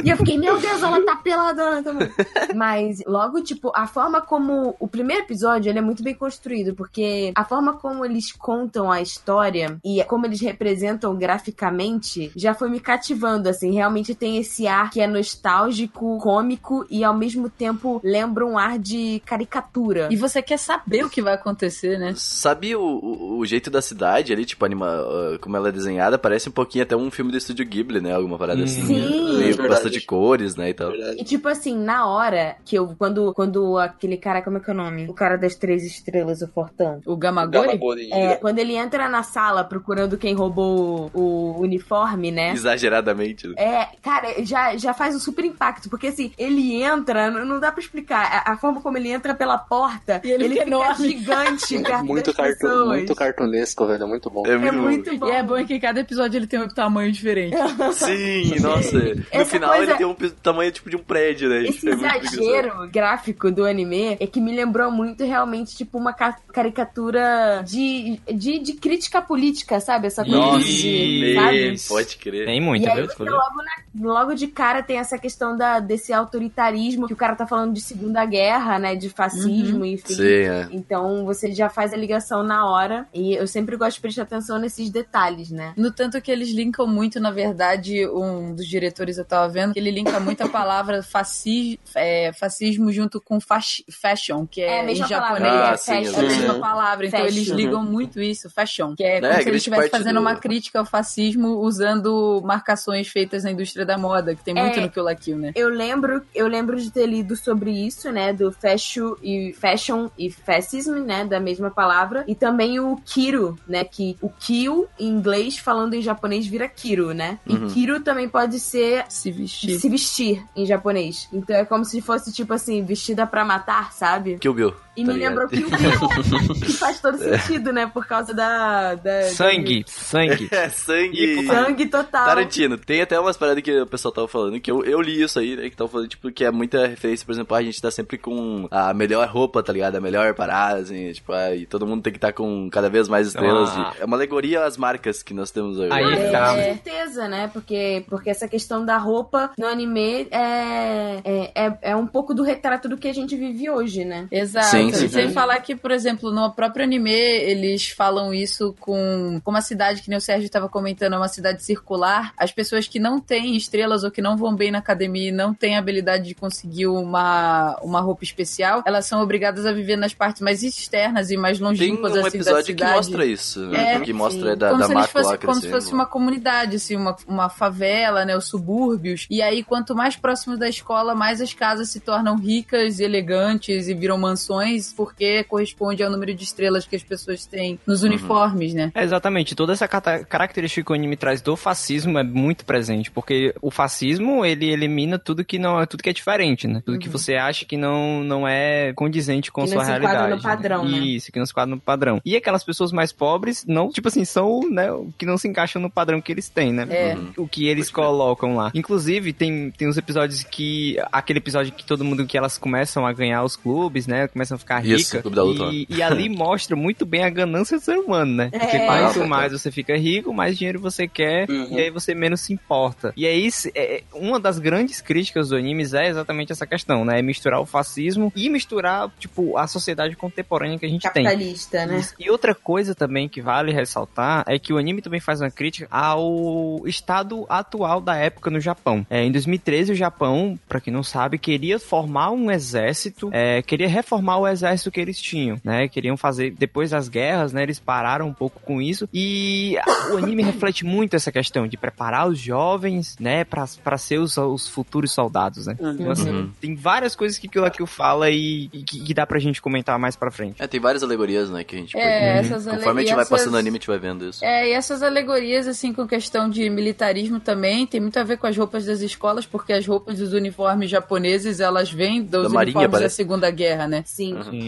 [0.04, 2.10] e eu fiquei, meu Deus, ela tá peladona também.
[2.54, 4.76] Mas logo, tipo, a forma como.
[4.78, 9.00] O primeiro episódio ele é muito bem construído, porque a forma como eles contam a
[9.00, 13.72] história e como eles representam graficamente já foi me cativando, assim.
[13.72, 18.78] Realmente tem esse ar que é nostálgico, cômico e ao mesmo tempo lembra um ar
[18.78, 20.08] de caricatura.
[20.10, 22.14] E você quer saber o que vai acontecer, né?
[22.16, 26.18] Sabe o, o, o jeito da cidade ali, tipo, anima, ah, como ela é desenhada,
[26.18, 28.12] parece um pouquinho até um filme do estúdio Ghibli, né?
[28.12, 28.82] Alguma parada assim.
[28.82, 29.38] Sim.
[29.38, 30.70] Meio bastante cores, né?
[30.70, 30.92] E tal.
[30.94, 32.94] E tipo assim, na hora que eu.
[32.98, 35.06] Quando, quando aquele cara, como é que é o nome?
[35.08, 37.00] O cara das três estrelas, o Fortão.
[37.06, 37.66] O Gamagori?
[37.66, 38.10] Gamagori.
[38.12, 41.20] É, quando ele entra na sala procurando quem roubou o,
[41.56, 42.52] o uniforme, né?
[42.52, 43.46] Exageradamente.
[43.48, 43.54] né?
[43.56, 47.80] É, cara, já, já faz um super impacto, porque assim, ele entra, não dá pra
[47.80, 51.08] explicar, a, a forma como ele entra pela porta, E ele ele, fica fica enorme.
[51.08, 52.88] gigante Muito, pessoas.
[52.88, 54.06] muito cartunesco, velho.
[54.08, 54.42] Muito bom.
[54.46, 55.26] É É muito, muito bom.
[55.28, 57.56] E é bom que cada episódio ele tem um tamanho diferente.
[57.94, 58.98] Sim, nossa.
[58.98, 61.64] No Essa final coisa- ele tem um tamanho tipo de um prédio, né?
[61.64, 66.12] Esse é muito exagero gráfico do anime é que me lembrou muito realmente, tipo, uma
[66.12, 70.06] ca- caricatura de, de, de crítica política, sabe?
[70.06, 71.34] Essa coisa Nossa, de.
[71.34, 71.76] Sabe?
[71.88, 72.46] pode crer.
[72.46, 77.06] Tem E aí você logo, na- logo de cara tem essa questão da, desse autoritarismo,
[77.06, 78.94] que o cara tá falando de Segunda Guerra, né?
[78.94, 80.14] De fascismo, enfim.
[80.14, 80.68] Sim, é.
[80.70, 83.06] Então você já faz a ligação na hora.
[83.14, 85.72] E eu sempre gosto de prestar atenção nesses detalhes, né?
[85.76, 89.78] No tanto que eles linkam muito, na verdade, um dos diretores eu tava vendo, que
[89.78, 94.80] ele linka muito a palavra fasci, é, fascismo junto com fash- fashion, que é, É
[94.80, 95.42] a mesma em japonês.
[95.42, 97.36] palavra, Ah, é sim, É a mesma palavra, então Fashion.
[97.36, 100.36] eles ligam muito isso, fashion, que é como É, se ele estivesse fazendo do- uma
[100.36, 104.82] crítica ao fascismo usando marcações feitas na indústria da moda, que tem muito É.
[104.82, 105.52] no Kill la Kill, né?
[105.54, 108.32] Eu lembro, eu lembro de ter lido sobre isso, né?
[108.32, 111.24] Do fashion e fashion e fascism, né?
[111.24, 112.24] Da mesma palavra.
[112.26, 113.84] E também o kiro, né?
[113.84, 117.38] Que o kill em inglês, falando em japonês, vira kiro, né?
[117.48, 117.66] Uhum.
[117.68, 119.78] E kiro também pode ser Se vestir.
[119.78, 121.28] se vestir em japonês.
[121.32, 124.38] Então é como se fosse tipo assim, vestida pra matar, sabe?
[124.38, 124.74] Kill Bill.
[124.96, 125.30] E tá me ligado?
[125.32, 126.54] lembrou Kill Bill.
[126.64, 127.86] que faz todo sentido, né?
[127.86, 128.94] Por causa da.
[128.94, 130.48] da Sangue, sangue.
[130.56, 131.46] É, sangue.
[131.46, 132.24] Sangue total.
[132.24, 132.78] Tarantino.
[132.78, 135.54] Tem até umas paradas que o pessoal tava falando, que eu, eu li isso aí,
[135.54, 135.68] né?
[135.68, 138.66] Que tava falando, tipo, que é muita referência, por exemplo, a gente tá sempre com
[138.70, 139.96] a melhor roupa, tá ligado?
[139.96, 143.26] A melhor parada, assim, tipo, e todo mundo tem que estar com cada vez mais
[143.28, 143.68] estrelas.
[143.76, 143.90] Ah.
[143.96, 145.92] de- É uma alegoria às marcas que nós temos hoje.
[145.92, 146.15] Aí É, tá.
[146.16, 147.50] Com certeza, né?
[147.52, 152.42] Porque, porque essa questão da roupa no anime é, é, é, é um pouco do
[152.42, 154.26] retrato do que a gente vive hoje, né?
[154.30, 154.68] Exato.
[154.68, 155.08] Sim, sim.
[155.08, 160.02] Sem falar que, por exemplo, no próprio anime, eles falam isso com como a cidade,
[160.02, 162.32] que nem o Sérgio estava comentando, é uma cidade circular.
[162.36, 165.54] As pessoas que não têm estrelas ou que não vão bem na academia e não
[165.54, 170.14] têm a habilidade de conseguir uma, uma roupa especial, elas são obrigadas a viver nas
[170.14, 172.96] partes mais externas e mais Tem longínquas um assim, da episódio que cidade.
[172.96, 173.94] mostra isso, né?
[173.94, 174.58] É, que mostra sim.
[174.58, 178.46] da, como da Mako como se fosse uma comunidade, assim, uma, uma favela, né, os
[178.46, 179.26] subúrbios.
[179.30, 183.94] E aí, quanto mais próximo da escola, mais as casas se tornam ricas, elegantes e
[183.94, 188.08] viram mansões, porque corresponde ao número de estrelas que as pessoas têm nos Uhum.
[188.10, 188.90] uniformes, né?
[188.94, 193.54] É, exatamente, toda essa característica que o anime traz do fascismo é muito presente, porque
[193.60, 196.82] o fascismo, ele elimina tudo que não é tudo que é diferente, né?
[196.84, 199.98] Tudo que você acha que não, não é condizente com Que a não sua se
[199.98, 200.36] enquadra realidade.
[200.36, 200.98] no padrão, né?
[200.98, 202.20] Isso, que não se enquadra no padrão.
[202.24, 204.86] E aquelas pessoas mais pobres, não, tipo assim, são, né,
[205.18, 206.86] que não se encaixam no padrão que eles têm, né?
[206.90, 207.16] É.
[207.38, 208.70] O que eles colocam lá.
[208.74, 210.96] Inclusive, tem, tem uns episódios que.
[211.10, 214.28] Aquele episódio que todo mundo que elas começam a ganhar os clubes, né?
[214.28, 215.22] Começam a ficar Isso, ricas.
[215.22, 218.50] Clube da Luta, e, e ali mostra muito bem a ganância do ser humano, né?
[218.50, 218.86] Porque É.
[218.86, 221.78] quanto Nossa, mais você fica rico, mais dinheiro você quer, Uhum.
[221.78, 223.14] e aí você menos se importa.
[223.16, 227.18] E aí, se- é, uma das grandes críticas do animes é exatamente essa questão, né?
[227.18, 231.24] É misturar o fascismo e misturar, tipo, a sociedade contemporânea que a gente tem.
[231.24, 231.98] Capitalista, né?
[231.98, 232.14] Isso.
[232.18, 235.85] E outra coisa também que vale ressaltar é que o anime também faz uma crítica
[235.90, 239.06] ao estado atual da época no Japão.
[239.10, 243.88] É, em 2013, o Japão, pra quem não sabe, queria formar um exército, é, queria
[243.88, 245.88] reformar o exército que eles tinham, né?
[245.88, 247.62] Queriam fazer, depois das guerras, né?
[247.62, 249.08] Eles pararam um pouco com isso.
[249.12, 249.76] E
[250.12, 253.44] o anime reflete muito essa questão de preparar os jovens, né?
[253.44, 255.76] Pra, pra ser os, os futuros soldados, né?
[255.80, 256.50] Então, assim, Uhum.
[256.60, 259.98] tem várias coisas que la Kill fala e, e que, que dá pra gente comentar
[259.98, 260.60] mais pra frente.
[260.62, 262.46] É, tem várias alegorias, né, que a gente É, pode...
[262.52, 264.44] essas Conforme a gente vai passando o anime, a gente vai vendo isso.
[264.44, 268.46] É, e essas alegorias, assim, com questão de militarismo também, tem muito a ver com
[268.46, 272.78] as roupas das escolas, porque as roupas dos uniformes japoneses, elas vêm dos Da Marinha,
[272.78, 273.16] uniformes da parece.
[273.16, 274.02] Segunda Guerra, né?
[274.06, 274.36] Sim.
[274.50, 274.66] Sim.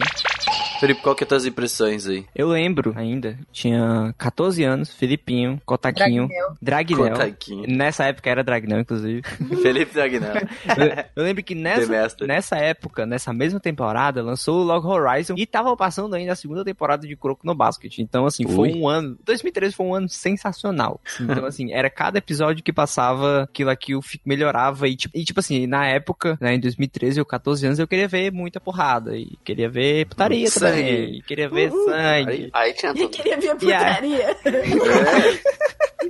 [0.78, 2.24] Felipe, qual que é as tuas impressões aí?
[2.34, 6.54] Eu lembro ainda, tinha 14 anos, Filipinho, Cotaquinho, Dragnel.
[6.62, 7.10] Dragnel.
[7.10, 7.76] Cotaquinho.
[7.76, 9.22] Nessa época era Dragnel, inclusive.
[9.60, 10.34] Felipe Dragnel.
[10.36, 15.34] eu, eu lembro que The nessa, nessa época, nessa mesma temporada, lançou o Log Horizon
[15.36, 17.98] e tava passando ainda a segunda temporada de Kuroko no Basket.
[17.98, 18.78] Então, assim, foi Ui.
[18.78, 19.18] um ano.
[19.24, 20.87] 2013 foi um ano sensacional.
[21.20, 23.92] Então, assim, era cada episódio que passava, aquilo aqui
[24.24, 24.88] melhorava.
[24.88, 28.08] E tipo, e, tipo assim, na época, né, em 2013, eu 14 anos, eu queria
[28.08, 29.16] ver muita porrada.
[29.16, 30.70] E queria ver putaria Sangue.
[30.82, 31.14] também.
[31.18, 32.30] E queria ver sangue.
[32.30, 33.08] Aí- Aí tinha E tudo.
[33.10, 34.36] queria ver E putaria.
[34.44, 35.58] É.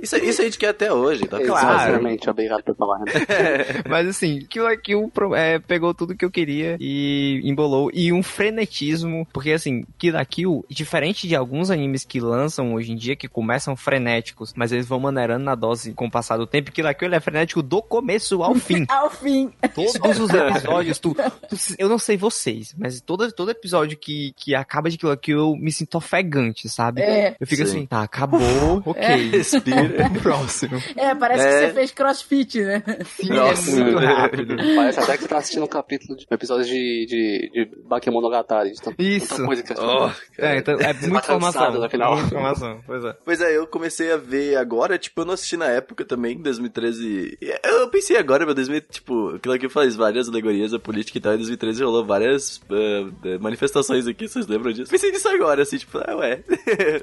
[0.01, 1.79] Isso, isso a gente quer até hoje, tá Claro.
[1.79, 2.99] Sinceramente, obrigado por falar.
[3.89, 7.89] Mas assim, Kill la Kill é, pegou tudo que eu queria e embolou.
[7.93, 12.91] E um frenetismo, porque assim, Kill la Kill, diferente de alguns animes que lançam hoje
[12.91, 16.45] em dia, que começam frenéticos, mas eles vão maneirando na dose com o passar do
[16.47, 18.85] tempo, la Kill ele é frenético do começo ao fim.
[18.89, 19.51] Ao fim.
[19.73, 24.49] Todos os episódios, tu, tu- eu não sei vocês, mas todo, todo episódio que, que
[24.49, 27.01] que acaba de Kill Kill, eu me sinto ofegante, sabe?
[27.01, 27.35] É.
[27.39, 27.69] Eu fico Sim.
[27.69, 29.29] assim, tá, acabou, ok.
[29.29, 30.09] Respira.
[30.23, 30.81] Próximo.
[30.95, 31.49] É, parece É.
[31.61, 32.83] que você fez crossfit, né?
[33.05, 33.69] Sim, Nossa.
[33.79, 34.55] é muito rápido.
[34.75, 38.71] Parece até que você tá assistindo um capítulo de um episódio de, de, de Bakemonogatari.
[38.71, 39.29] De tanta, Isso.
[39.29, 41.39] tanta coisa que você Oh, É, então, é tá informação.
[41.39, 42.13] cansado no final.
[42.13, 43.15] Muita informação, pois é.
[43.23, 46.41] Pois é, eu comecei a ver agora, tipo, eu não assisti na época também, em
[46.41, 47.37] 2013.
[47.41, 51.17] E Eu pensei agora, meu 2000, tipo, aquilo que eu falei, várias alegorias da política
[51.17, 54.91] e tal, em 2013 rolou várias eh, manifestações aqui, vocês lembram disso?
[54.91, 56.43] Pensei nisso agora, assim, tipo, ah, ué.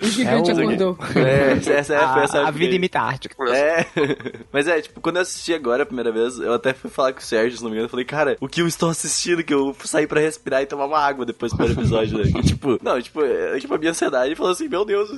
[0.03, 0.99] O gigante É o- acordou.
[1.16, 3.29] É, essa é, foi essa A, a vida imita a arte.
[3.53, 3.87] É,
[4.53, 7.21] mas é, tipo, quando eu assisti agora a primeira vez, eu até fui falar com
[7.21, 9.55] o Sérgio, se não me engano, eu falei, cara, o que eu estou assistindo, que
[9.55, 12.25] eu saí pra respirar e tomar uma água depois do primeiro episódio, né?
[12.47, 15.11] Tipo, não, tipo, é, tipo, a minha ansiedade falou assim, meu Deus,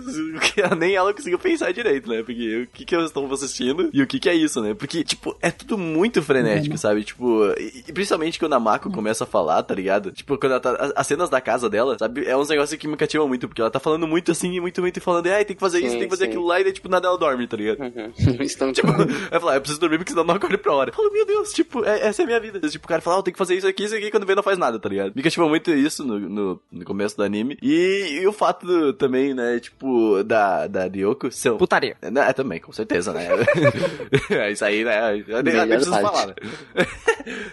[0.78, 2.22] nem ela conseguiu pensar direito, né?
[2.28, 4.74] Porque o que que eu estou assistindo e o que que é isso, né?
[4.74, 7.02] Porque, tipo, é tudo muito frenético, sabe?
[7.04, 10.12] Tipo, e, e principalmente quando a Mako começa a falar, tá ligado?
[10.12, 12.26] Tipo, quando ela tá, as, as cenas da casa dela, sabe?
[12.26, 14.98] É uns negócios que me cativam muito, porque ela tá falando muito assim, muito, muito,
[14.98, 16.30] e falando, ai, tem que fazer isso, Sim, tem que fazer sim.
[16.32, 17.78] aquilo lá, e daí, tipo, nada ela dorme, tá ligado?
[17.80, 18.12] Uhum.
[18.44, 18.78] Instante.
[18.78, 20.90] Tipo, vai falar, eu preciso dormir porque senão eu não acordo pra hora.
[20.90, 22.60] Eu falo, meu Deus, tipo, é- essa é a minha vida.
[22.68, 24.34] Tipo, o cara fala, ah, eu tenho que fazer isso aqui, isso aqui, quando vê
[24.34, 25.12] não faz nada, tá ligado?
[25.16, 27.56] Me cativou muito isso no, no, no começo do anime.
[27.62, 31.52] E, e o fato do- também, né, tipo, da, da Ryoko ser...
[31.54, 31.96] Putaria.
[32.18, 33.26] É, também, com certeza, né?
[34.30, 35.22] é isso aí, né?
[35.26, 36.04] Eu nem, nem preciso parte.
[36.06, 36.34] falar, né?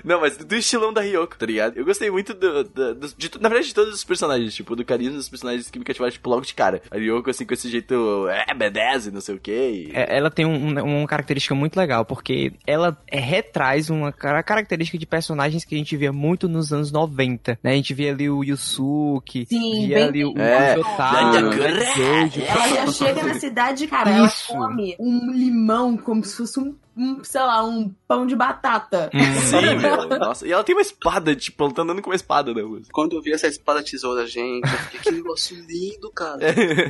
[0.03, 1.77] Não, mas do estilão da Ryoko, tá ligado?
[1.77, 4.85] Eu gostei muito do, do- do- de, na verdade, de todos os personagens, tipo, do
[4.85, 6.81] carisma dos personagens que me cativaram, tipo, logo de cara.
[6.89, 9.89] A Ryoko, assim, com esse jeito, é, B10 e não sei o quê.
[9.89, 14.11] e- É, ela tem um- um- uma característica muito legal, porque ela é, retraz uma
[14.13, 17.71] cara- característica de personagens que a gente via muito nos anos 90, né?
[17.71, 20.73] A gente via ali o Yusuke, Sim, via bem ali o, É.
[20.73, 22.29] o Jotaro, né.
[22.47, 24.54] Ela já chega na cidade, cara, ela Isso.
[24.57, 29.09] Come um limão como se fosse um, um, sei lá, um pão de batata.
[29.43, 30.07] Sim, meu.
[30.19, 32.81] Nossa, e ela tem uma espada, tipo, ela tá andando com uma espada na rua.
[32.91, 36.39] Quando eu vi essa espada tesoura, gente, eu fiquei, que negócio lindo, cara.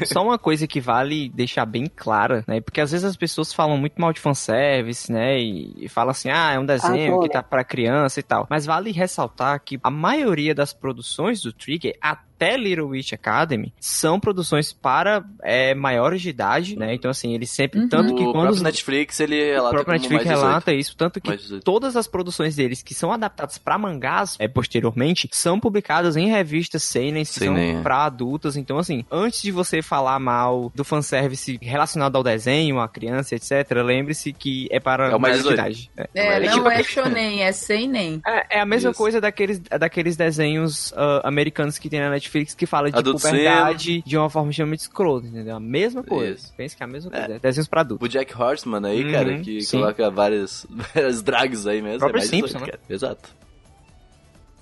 [0.06, 2.62] Só uma coisa que vale deixar bem clara, né?
[2.62, 5.40] Porque às vezes as pessoas falam muito mal de fanservice, né?
[5.40, 8.46] E, e falam assim, ah, é um desenho Ah, que tá pra criança e tal.
[8.50, 12.26] Mas vale ressaltar que a maioria das produções do Trigger, até
[12.58, 16.94] Little Witch Academy, são produções para é, maiores de idade, né?
[16.94, 17.80] Então, assim, eles sempre.
[17.80, 17.90] Uhum.
[17.90, 20.48] Tanto que o quando próprio os, Netflix, ele o relata próprio como Netflix mais 18.
[20.48, 21.64] relata isso, tanto que Mais 18.
[21.64, 26.84] todas as produções deles que são adaptadas pra mangás é, posteriormente são publicadas em revistas
[26.84, 27.84] seinen que Seinen, são é.
[27.84, 28.58] pra adultas.
[28.58, 33.70] Então, assim, antes de você falar mal do fanservice relacionado ao desenho, à criança, etc.,
[33.84, 35.60] lembre-se que é para É o mais maiores de 18.
[35.60, 35.92] idade.
[35.98, 36.10] É.
[36.22, 38.22] É, É não tipo- é shonen, é seinen.
[38.26, 38.98] É, é a mesma Isso.
[38.98, 42.25] coisa daqueles, daqueles desenhos ah, americanos que tem na Netflix
[42.58, 45.56] que fala de Adult puberdade de uma forma extremamente escrota, entendeu?
[45.56, 46.34] A mesma coisa.
[46.36, 46.54] Isso.
[46.56, 47.20] Pensa que é a mesma É.
[47.26, 47.40] coisa.
[47.40, 48.06] Desenhos pra adultos.
[48.06, 49.80] O Jack Horseman aí, Uhum, cara, que sim.
[49.80, 52.00] coloca várias, várias drags aí mesmo.
[52.00, 52.80] Próprio é Simpson, 18, né?
[52.90, 53.30] Exato.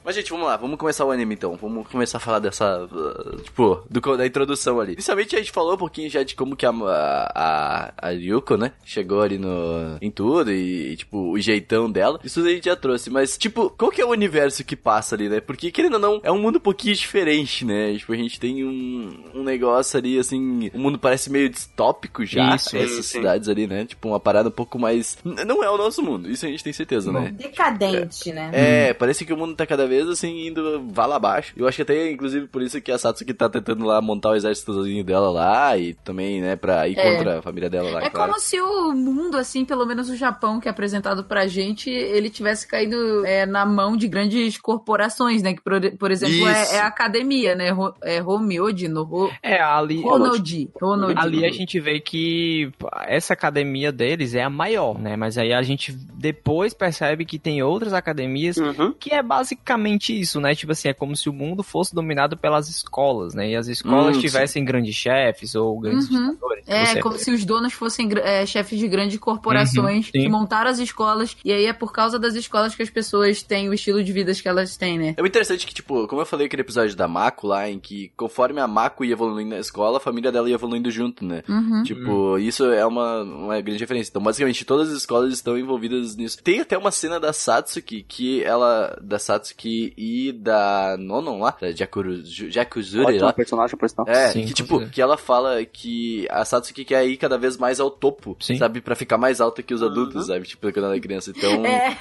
[0.04, 1.56] Mas, gente, vamos lá, vamos começar o anime então.
[1.56, 2.86] Vamos começar a falar dessa.
[2.86, 4.94] uh, tipo, do, da introdução ali.
[4.94, 8.74] Inicialmente a gente falou um pouquinho já de como que a, a, a Ryuko, né?
[8.84, 9.98] Chegou ali no.
[10.02, 12.20] em tudo e, tipo, o jeitão dela.
[12.24, 13.10] Isso a gente já trouxe.
[13.10, 15.40] Mas, tipo, qual que é o universo que passa ali, né?
[15.40, 17.96] Porque, querendo ou não, é um mundo um pouquinho diferente, né?
[17.98, 20.70] Tipo, a gente tem um, um negócio ali, assim.
[20.74, 22.56] O mundo parece meio distópico já.
[22.56, 23.20] Isso, essas sim.
[23.20, 23.86] cidades ali, né?
[23.86, 25.18] Tipo, uma parada um pouco mais.
[25.24, 27.32] Não é o nosso mundo, isso a gente tem certeza, né?
[27.32, 28.52] Decadente, né?
[28.54, 31.54] É, parece que o mundo tá cada vez assim indo vala abaixo.
[31.56, 34.36] Eu acho que até, inclusive, por isso que a Satsuki tá tentando lá montar o
[34.36, 37.16] exércitozinho dela lá e também, né, pra ir É.
[37.16, 38.32] contra a família dela lá, É claro.
[38.32, 42.30] como se o mundo, assim, pelo menos o Japão, que é apresentado pra gente, ele
[42.30, 45.54] tivesse caído é, na mão de grandes corporações, né?
[45.54, 47.70] Que, por, por exemplo, é, é a academia, né?
[47.72, 50.02] Ro, é Romeuji, no Ro, É, ali.
[50.02, 50.70] Ronaldi.
[50.82, 51.20] Ronaldi.
[51.20, 52.72] Ali a gente vê que
[53.08, 55.16] essa academia deles é a maior, né?
[55.16, 58.94] Mas aí a gente depois percebe que tem outras academias Uhum.
[59.00, 60.56] que é basicamente isso, né?
[60.56, 63.50] Tipo assim, é como se o mundo fosse dominado pelas escolas, né?
[63.52, 66.30] E as escolas Hum, tivessem grandes chefes ou grandes Uhum.
[66.32, 66.64] ditadores.
[66.68, 70.30] É, Você- como se os donos fossem é, chefes de grandes corporações Uhum, que sim.
[70.30, 73.74] montaram as escolas, e aí é por causa das escolas que as pessoas têm o
[73.74, 75.14] estilo de vida que elas têm, né?
[75.18, 78.12] É muito interessante que, tipo, como eu falei aquele episódio da Mako lá, em que
[78.18, 81.44] conforme a Mako ia evoluindo na escola, a família dela ia evoluindo junto, né?
[81.48, 81.84] Uhum.
[81.84, 84.10] Tipo, isso é uma, uma grande diferença.
[84.10, 86.42] Então, basicamente, todas as escolas estão envolvidas nisso.
[86.44, 91.72] Tem até uma cena da Satsuki, que ela, da Satsuki e da Nonon lá, da
[91.72, 93.34] Jakuru, Jakuzuri Ótimo lá.
[93.34, 94.08] personagem, por sinal.
[94.08, 97.80] É, Sim, que tipo, que ela fala que a Satsuki quer ir cada vez mais
[97.80, 98.58] ao topo, Sim.
[98.58, 98.82] sabe?
[98.82, 100.46] Pra ficar mais alta que os adultos, sabe?
[100.46, 101.32] Tipo, quando ela é criança.
[101.36, 101.98] Então, É,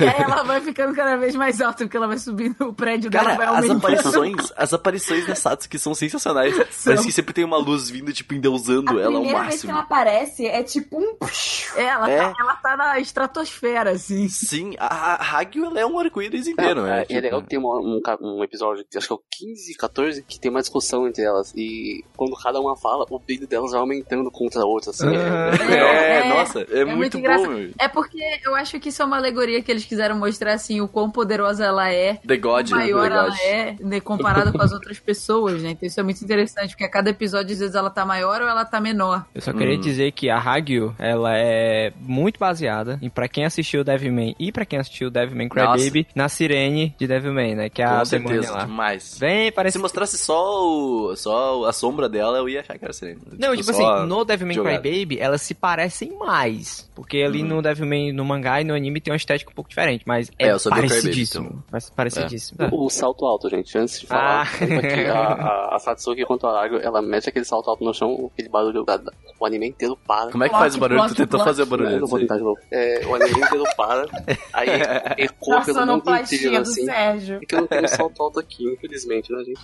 [0.00, 3.10] e aí ela vai ficando cada vez mais alta, porque ela vai subindo o prédio
[3.10, 6.54] dela, vai Cara, as aparições, as aparições da Satsuki são sensacionais.
[6.84, 9.66] Parece que sempre tem uma luz vindo, tipo, endeusando A ela ao primeira vez que
[9.66, 9.72] máximo.
[9.72, 11.16] ela aparece é tipo um.
[11.76, 12.18] É, ela, É.
[12.18, 14.28] Tá, ela tá na estratosfera, assim.
[14.28, 17.04] Sim, a, a Hagyu, ela é um arco-íris inteiro, né?
[17.08, 20.22] E é legal que tem uma- um, um episódio, acho que é o 15, 14,
[20.22, 21.52] que tem uma discussão entre elas.
[21.56, 25.06] E quando cada uma fala, o brilho delas vai aumentando contra a outra, assim.
[25.08, 27.50] É, É, é, nossa, é, muito, muito bom, engraçado.
[27.50, 27.70] meu.
[27.78, 30.88] É porque eu acho que isso é uma alegoria que eles quiseram mostrar, assim, o
[30.88, 33.26] quão poderosa ela é, The God, quão maior The God.
[33.28, 35.70] ela é, né, comparada com as outras pessoas, né?
[35.70, 38.48] Então isso é muito interessante, porque a cada episódio, às vezes, ela tá maior ou
[38.48, 39.24] ela tá menor.
[39.34, 39.80] Eu só queria Hum.
[39.80, 44.64] dizer que a Hagyu, ela é muito baseada em pra quem assistiu Devilman e pra
[44.64, 47.68] quem assistiu Devilman Crybaby, na Sirene de Devilman, né?
[47.70, 48.64] Que é a Com demônia certeza, lá.
[48.64, 49.16] demais.
[49.18, 49.82] Bem Se parecido.
[49.82, 53.20] mostrasse só, o, só a sombra dela, eu ia achar que era sereno.
[53.38, 54.56] Não, tipo, só assim, no Devilman.
[54.80, 56.88] Crybaby, elas se parecem mais.
[56.94, 57.48] Porque ali Uhum.
[57.48, 60.48] no Devilman, no mangá e no anime tem uma estética um pouco diferente, mas é,
[60.48, 61.46] É, eu só vi o Crybaby, parecidíssimo.
[61.46, 61.64] então.
[61.70, 62.58] Mas parecidíssimo.
[62.62, 62.68] É.
[62.72, 65.12] O salto alto, gente, antes de falar, Ah.
[65.14, 68.48] a, a, a Satsuki contra o Aragorn, ela mete aquele salto alto no chão, aquele
[68.48, 70.32] barulho, da, da- o anime inteiro para.
[70.32, 70.98] Como é que faz o barulho?
[71.00, 72.58] plot, tu tentou fazer o barulho Eu não vou tentar de novo.
[72.72, 74.04] É, o anime inteiro para,
[74.52, 74.68] aí
[75.24, 76.87] ecoa pelo mundo inteiro, assim.
[76.92, 77.36] Sérgio.
[77.42, 79.60] É que eu não tenho salto alto aqui, infelizmente, né, gente?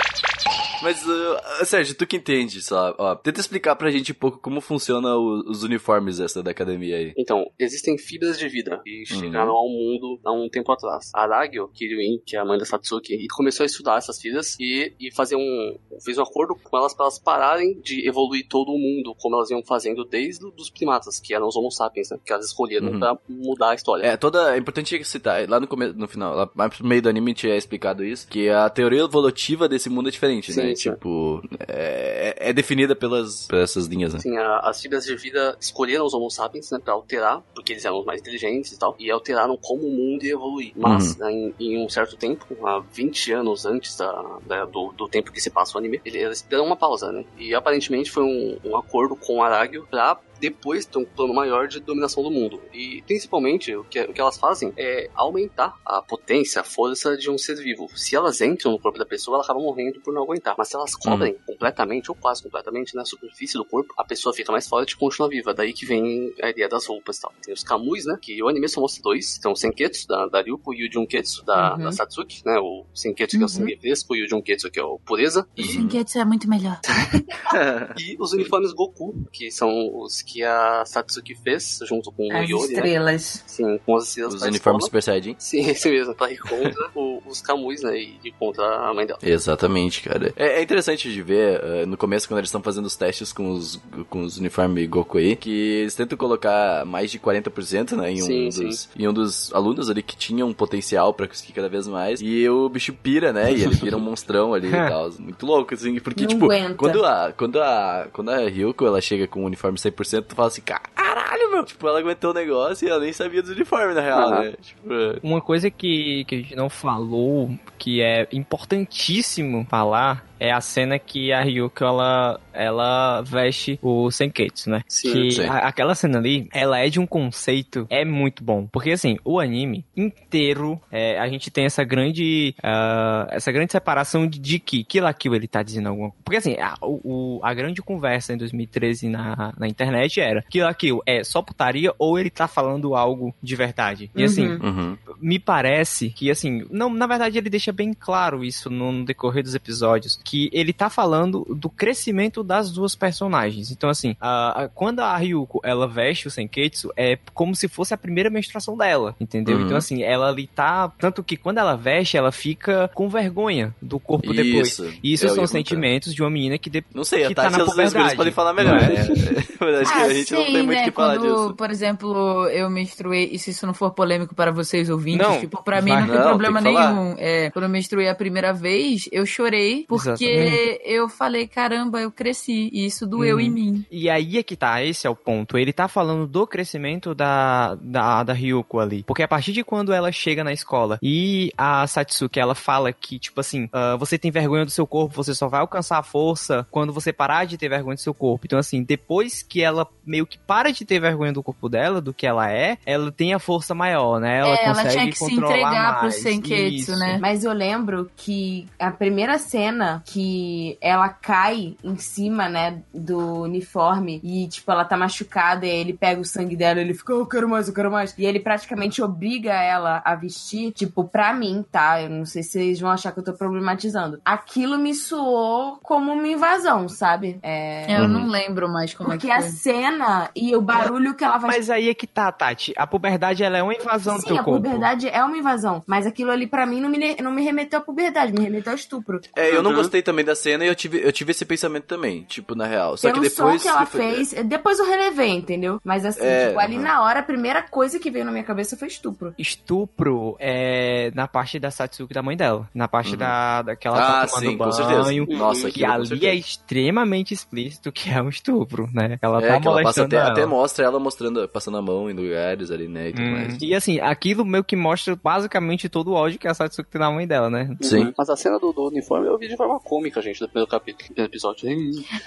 [0.83, 4.61] Mas, uh, Sérgio, tu que entende, lá, ó, tenta explicar pra gente um pouco como
[4.61, 7.13] funciona o- os uniformes essa da academia aí.
[7.17, 9.21] Então, existem fibras de vida que Uhum.
[9.21, 11.11] chegaram ao mundo há um tempo atrás.
[11.15, 14.57] A Aragyo Kiryuin, que é a mãe da Satsuki, e começou a estudar essas fibras
[14.61, 18.69] e, e fazer um, fez um acordo com elas para elas pararem de evoluir todo
[18.71, 22.19] o mundo, como elas iam fazendo desde os primatas, que eram os Homo sapiens, né,
[22.25, 22.99] que elas escolheram Uhum.
[22.99, 24.05] pra mudar a história.
[24.07, 24.55] É, toda.
[24.55, 27.55] É importante citar, lá no começo, no final, lá mais pro meio do anime tinha
[27.57, 30.75] explicado isso, que a teoria evolutiva desse mundo é diferente, Sim, né?
[30.75, 30.91] sim.
[30.91, 34.19] Tipo, é, é definida pelas, pelas essas linhas, né?
[34.19, 37.85] Assim, a- as fibras de vida escolheram os Homo sapiens né, para alterar, porque eles
[37.85, 40.73] eram os mais inteligentes e tal, e alteraram como o mundo ia evoluir.
[40.77, 45.09] Mas, né, em, em um certo tempo, há 20 anos antes da, da- do, do
[45.09, 47.25] tempo que se passa o anime, ele- eles deram uma pausa, né?
[47.39, 50.19] E aparentemente foi um, um acordo com o Aragyo pra
[50.51, 52.61] depois ter um plano maior de dominação do mundo.
[52.73, 57.31] E principalmente o que, o que elas fazem é aumentar a potência, a força de
[57.31, 57.89] um ser vivo.
[57.95, 60.55] Se elas entram no corpo da pessoa, ela acaba morrendo por não aguentar.
[60.59, 64.53] Mas se elas cobrem completamente, ou quase completamente, na superfície do corpo, a pessoa fica
[64.53, 65.55] mais forte e continua viva.
[65.55, 67.33] Daí que vem a ideia das roupas e tal.
[67.43, 68.19] Tem os Kamuis, né?
[68.21, 69.39] Que o anime só mostra dois.
[69.39, 71.85] Tem o Senketsu, da, da Ryuko, e o Junketsu, da, Uhum.
[71.85, 72.59] da Satsuki, né?
[72.59, 75.47] O Senketsu, que é o sangue fresco, e o Junketsu, que é o pureza.
[75.57, 76.81] E Brinquedos é muito melhor.
[77.99, 82.49] e os uniformes Goku, que são os que a Satsuki fez, junto com o As
[82.49, 82.73] Yori, né?
[82.75, 83.45] estrelas.
[83.47, 84.85] Sim, com as estrelas Os uniformes.
[84.85, 85.37] Super Saiyajin.
[85.39, 87.97] Sim, esse mesmo, pra ir contra o- os Kamuis, né?
[87.99, 89.19] E ir contra a mãe dela.
[89.23, 90.33] Exatamente, cara.
[90.37, 93.51] É, é interessante de ver eh, no começo, quando eles estão fazendo os testes com
[93.53, 98.23] os, com os uniformes Goku aí, que eles tentam colocar mais de 40% né, em,
[98.23, 98.65] um Sim, sim.
[98.69, 102.21] dos, em um dos alunos ali que tinha um potencial pra conseguir cada vez mais.
[102.21, 103.53] E o bicho pira, né?
[103.53, 105.11] E ele vira um monstrão ali e tal.
[105.19, 105.99] Muito louco, assim.
[106.01, 106.75] Porque, Não tipo, aguenta.
[106.75, 110.49] quando a, quando, a, quando a Ryuko ela chega com o uniforme 100%, tu fala
[110.49, 111.65] assim, caralho, meu.
[111.65, 114.43] Tipo, ela aguentou o negócio e ela nem sabia dos uniformes, na real, Aham.
[114.43, 114.55] né?
[114.61, 114.89] Tipo,
[115.23, 120.99] Uma coisa que, que a gente não falou, que é importantíssimo falar, é a cena
[120.99, 124.83] que a Ryuko, ela, ela veste o Senketsu, né?
[124.89, 125.45] Sim, que sim.
[125.45, 128.67] a- aquela cena ali, ela é de um conceito, é muito bom.
[128.71, 134.27] Porque, assim, o anime inteiro, é, a gente tem essa grande, ah, essa grande separação
[134.27, 136.23] de, de que Kill la Kill ele tá dizendo alguma coisa.
[136.25, 140.75] Porque, assim, a, o, a grande conversa em 2013 na, na internet era Kill la
[140.75, 144.11] Kill é só putaria ou ele tá falando algo de verdade.
[144.15, 144.59] E, assim, Uhum.
[144.63, 144.97] uhum.
[145.21, 149.43] me parece que, assim, não, na verdade ele deixa bem claro isso no, no decorrer
[149.43, 153.71] dos episódios, que ele tá falando do crescimento das duas personagens.
[153.71, 157.93] Então, assim, a- a- quando a Ryuko, ela veste o Senketsu, é como se fosse
[157.93, 159.59] a primeira menstruação dela, entendeu?
[159.59, 159.65] Uhum.
[159.67, 164.01] Então, assim, ela ali tá, tanto que quando ela veste, ela fica com vergonha do
[164.01, 164.69] corpo depois.
[164.69, 164.93] Isso.
[165.03, 167.43] E isso Eu são sentimentos de uma menina que, de- Não sei, a que tá
[167.43, 167.95] Tati na outras puberdade.
[167.99, 168.89] gurias podem falar melhor, Não é?
[168.89, 169.05] né?
[169.61, 170.85] Mas acho que a gente não tem muito o né?
[170.85, 171.55] que falar quando, disso.
[171.55, 175.63] por exemplo, eu menstruei, e se isso não for polêmico para vocês ouvintes, Não, tipo,
[175.63, 176.01] pra mim vai.
[176.01, 177.15] não tem Não, problema tem nenhum.
[177.19, 180.81] É, quando eu menstruei a primeira vez, eu chorei porque Exatamente.
[180.85, 183.41] eu falei, caramba, eu cresci, e isso doeu Uhum.
[183.43, 183.87] em mim.
[183.91, 185.57] E aí é que tá, esse é o ponto.
[185.59, 189.03] Ele tá falando do crescimento da, da, da Ryuko ali.
[189.05, 193.19] Porque a partir de quando ela chega na escola e a Satsuki, ela fala que,
[193.19, 196.67] tipo assim, ah, você tem vergonha do seu corpo, você só vai alcançar a força
[196.71, 198.47] quando você parar de ter vergonha do seu corpo.
[198.47, 202.13] Então, assim, depois que ela meio que para de ter vergonha do corpo dela, do
[202.15, 204.39] que ela é, ela tem a força maior, né?
[204.39, 206.15] Ela É, ela consegue tinha que se controlar entregar pro mais.
[206.23, 206.99] Senketsu, Isso.
[206.99, 207.19] né?
[207.21, 214.21] Mas eu lembro que a primeira cena que ela cai em cima, né, do uniforme
[214.23, 217.15] e, tipo, ela tá machucada e aí ele pega o sangue dela e ele fica,
[217.15, 218.15] "Oh, eu quero mais, eu quero mais.
[218.19, 222.03] E ele praticamente obriga ela a vestir, tipo, pra mim, tá?
[222.03, 224.21] Eu não sei se vocês vão achar que eu tô problematizando.
[224.25, 227.39] Aquilo me soou como uma invasão, sabe?
[227.43, 227.99] É.
[228.01, 229.51] Eu não lembro mais como Porque é que a foi.
[229.51, 232.73] cena e o barulho que ela vai Mas aí é que tá, Tati.
[232.77, 234.63] A puberdade, ela é uma invasão do Sim, teu a corpo.
[234.63, 235.83] puberdade é uma invasão.
[235.87, 238.77] Mas aquilo ali, pra mim, não me, não me remeteu à puberdade, me remeteu ao
[238.77, 239.21] estupro.
[239.37, 239.77] É, eu não Uhum.
[239.77, 242.97] gostei também da cena e eu tive, eu tive esse pensamento também, tipo, na real.
[242.97, 243.63] Só Pelo que depois.
[243.63, 245.81] som que ela fez, depois eu relevei, entendeu?
[245.85, 246.83] Mas assim, É, tipo, ali aham.
[246.85, 249.35] na hora, a primeira coisa que veio na minha cabeça foi estupro.
[249.39, 252.69] Estupro é na parte da Satsuki da mãe dela.
[252.75, 254.73] Na parte da, da que ela Ah, tá tomando sim, com banho.
[254.73, 255.37] certeza.
[255.39, 256.31] Nossa, Que com ali certeza.
[256.31, 259.19] é extremamente explícito que é um estupro, né?
[259.23, 260.33] Ela É, tá que ela passa até, ela.
[260.33, 263.09] até mostra ela mostrando, passando a mão em lugares ali, né?
[263.09, 263.57] E tudo Hum, mais.
[263.61, 267.11] E assim, aquilo meio que mostra basicamente todo o ódio que a Satsuki tem na
[267.11, 267.75] mãe dela, né?
[267.81, 268.13] Sim.
[268.17, 271.05] Mas a cena do, do uniforme eu vi de forma cômica, gente, do primeiro capítulo,
[271.05, 271.69] do primeiro episódio.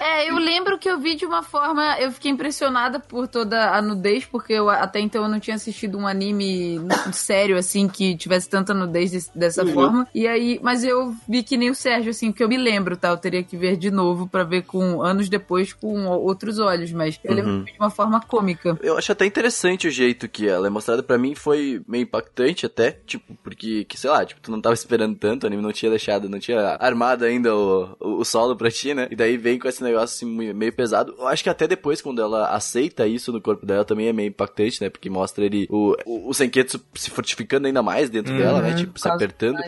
[0.00, 1.98] É, eu lembro que eu vi de uma forma.
[1.98, 5.98] Eu fiquei impressionada por toda a nudez, porque eu, até então eu não tinha assistido
[5.98, 6.78] um anime
[7.12, 10.06] sério, assim, que tivesse tanta nudez des- dessa forma.
[10.14, 13.08] E aí, mas eu vi que nem o Sérgio, assim, que eu me lembro, tá?
[13.08, 17.18] Eu teria que ver de novo pra ver com anos depois com outros olhos, mas
[17.24, 17.64] eu lembro Uhum.
[17.64, 18.78] de uma forma cômica.
[18.82, 21.02] Eu acho até interessante o jeito que ela é mostrada.
[21.02, 24.74] Pra mim foi meio impactante até, tipo, porque, que, sei lá, tipo, tu não tava
[24.74, 28.56] esperando tanto, o anime não tinha deixado, não tinha armado ainda o, o, o solo
[28.56, 29.08] pra ti, né?
[29.10, 31.14] E daí vem com esse negócio assim, meio pesado.
[31.18, 34.28] Eu acho que até depois, quando ela aceita isso no corpo dela, também é meio
[34.28, 34.88] impactante, né?
[34.90, 38.74] Porque mostra ele, o, o, o Senketsu se fortificando ainda mais dentro Uhum, dela, né?
[38.74, 39.58] Tipo, se apertando.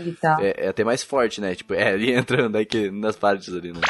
[0.40, 1.54] É, é até mais forte, né?
[1.54, 3.80] Tipo, é ali entrando aí que nas partes ali, né?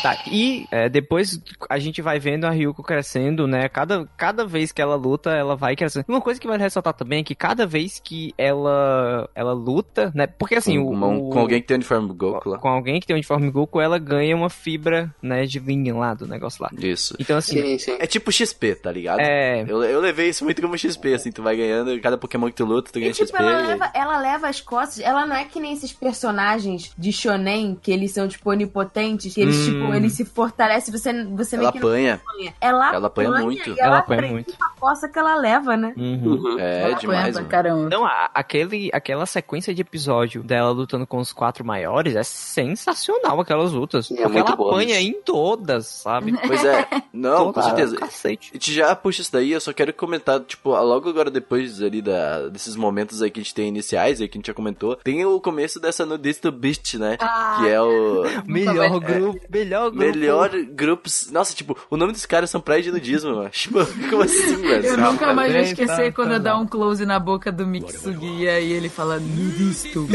[0.00, 3.68] Tá, e é, depois a gente vai vendo a Ryuko crescendo, né?
[3.68, 6.04] Cada, cada vez que ela luta, ela vai crescendo.
[6.08, 10.26] Uma coisa que vale ressaltar também é que cada vez que ela ela luta, né?
[10.26, 12.58] Porque assim, com, o, o- com alguém que tem uniforme Goku lá.
[12.58, 16.14] com alguém que tem um uniforme Goku, ela ganha uma fibra, né, de linha lá
[16.14, 16.70] do negócio lá.
[16.78, 17.14] Isso.
[17.18, 17.96] Então assim, Sim, sim.
[17.98, 19.20] É tipo XP, tá ligado?
[19.20, 22.54] é, Eu, eu levei isso muito como XP, assim, tu vai ganhando, cada Pokémon que
[22.54, 23.42] tu luta, tu ganha E, tipo, XP.
[23.42, 25.00] ela e leva, ela leva as costas.
[25.00, 29.40] Ela não é que nem esses personagens de shonen, que eles são, tipo, onipotentes, que
[29.40, 29.72] eles, Hum.
[29.72, 32.20] tipo, eles se fortalecem, você, você Ela meio que não apanha.
[32.26, 32.54] apanha.
[32.60, 33.68] Ela, Ela apanha apanha muito.
[33.70, 34.54] e ela ela apanha muito.
[34.60, 35.92] a costa que ela leva, né?
[35.96, 36.22] Uhum.
[36.24, 36.58] Uhum.
[36.58, 37.88] É, Ela demais, caramba.
[37.90, 43.40] Não, a- aquele, aquela sequência de episódio dela lutando com os quatro maiores é sensacional,
[43.40, 44.10] aquelas lutas.
[44.10, 45.10] É porque ela boa apanha mesmo.
[45.10, 46.32] em todas, sabe?
[46.46, 47.96] Pois é, não, com certeza.
[47.96, 48.50] Cacete.
[48.52, 52.02] A gente já puxa isso daí, eu só quero comentar, tipo, logo agora depois ali
[52.02, 54.96] da, desses momentos aí que a gente tem iniciais aí que a gente já comentou,
[54.96, 57.16] tem o começo dessa nudez do Beast, né?
[57.20, 59.96] Ah, Que é o Melhor grupo, melhor grupo.
[59.96, 61.30] melhor grupos.
[61.30, 63.50] Nossa, tipo, o nome dos caras são praia de nudismo, mano.
[63.62, 63.78] Tipo,
[64.10, 64.86] como assim, velho?
[64.86, 66.62] Eu nunca mais vou esquecer tá, quando tá eu dar bom.
[66.62, 70.06] um close na boca do Mitsugi e aí ele fala nudisto.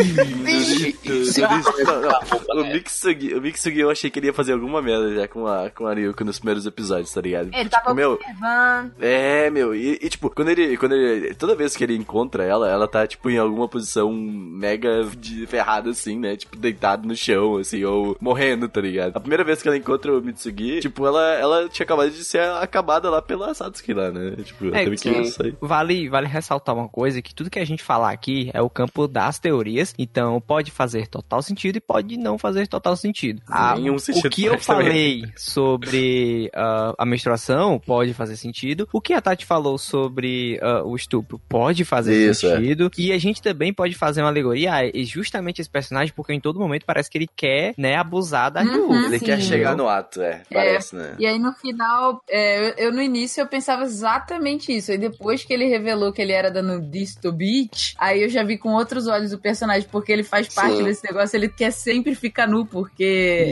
[2.50, 5.70] O Mitsugi, o Mitsugi eu achei que ele ia fazer alguma merda já com a,
[5.70, 7.48] com a Ryuko nos primeiros episódios, tá ligado?
[7.48, 8.92] Ele tipo, tava meu, observando.
[9.00, 11.34] É, meu, e, e, tipo, quando ele, quando ele.
[11.36, 15.90] Toda vez que ele encontra ela, ela tá, tipo, em alguma posição mega de ferrada,
[15.90, 16.36] assim, né?
[16.36, 19.16] Tipo, deitado no chão, assim, ou morrendo, tá ligado?
[19.16, 22.42] A primeira vez que ela encontra o Mitsugi, tipo, ela, ela tinha acabado de ser
[22.42, 24.36] acabada lá pela Satsuki lá, né?
[24.44, 25.56] Tipo, É, teve que sair.
[25.60, 29.08] Vale, vale ressaltar uma coisa, que tudo que a gente falar aqui é o campo
[29.08, 33.42] das teorias, então pode fazer total sentido e pode não fazer total sentido.
[33.48, 34.88] Ah, Nenhum sentido o que eu faz também.
[34.88, 40.84] falei sobre ah, a menstruação pode fazer sentido, o que a Tati falou sobre ah,
[40.84, 42.56] o estupro pode fazer Isso, é.
[42.58, 46.40] sentido, e a gente também pode fazer uma alegoria a justamente esse personagem, porque em
[46.40, 48.68] todo momento parece que ele quer, né, abusar da Uhum.
[48.90, 48.94] Ryuko.
[49.08, 49.26] Ele Sim.
[49.26, 50.42] quer chegar no ato, é.
[50.52, 51.16] Parece, né?
[51.20, 54.92] E aí no final, é, eu, eu no início eu pensava exatamente isso.
[54.92, 58.58] Aí depois que ele revelou que ele era da Nudisto Beach, aí eu já vi
[58.58, 60.84] com outros olhos o personagem, porque ele faz parte Sim.
[60.84, 63.04] desse negócio, ele quer sempre ficar nu, porque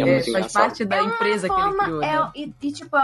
[0.05, 2.03] É é, faz parte da empresa que ele Forma- criou.
[2.03, 2.31] é, né?
[2.35, 2.95] e, e, tipo,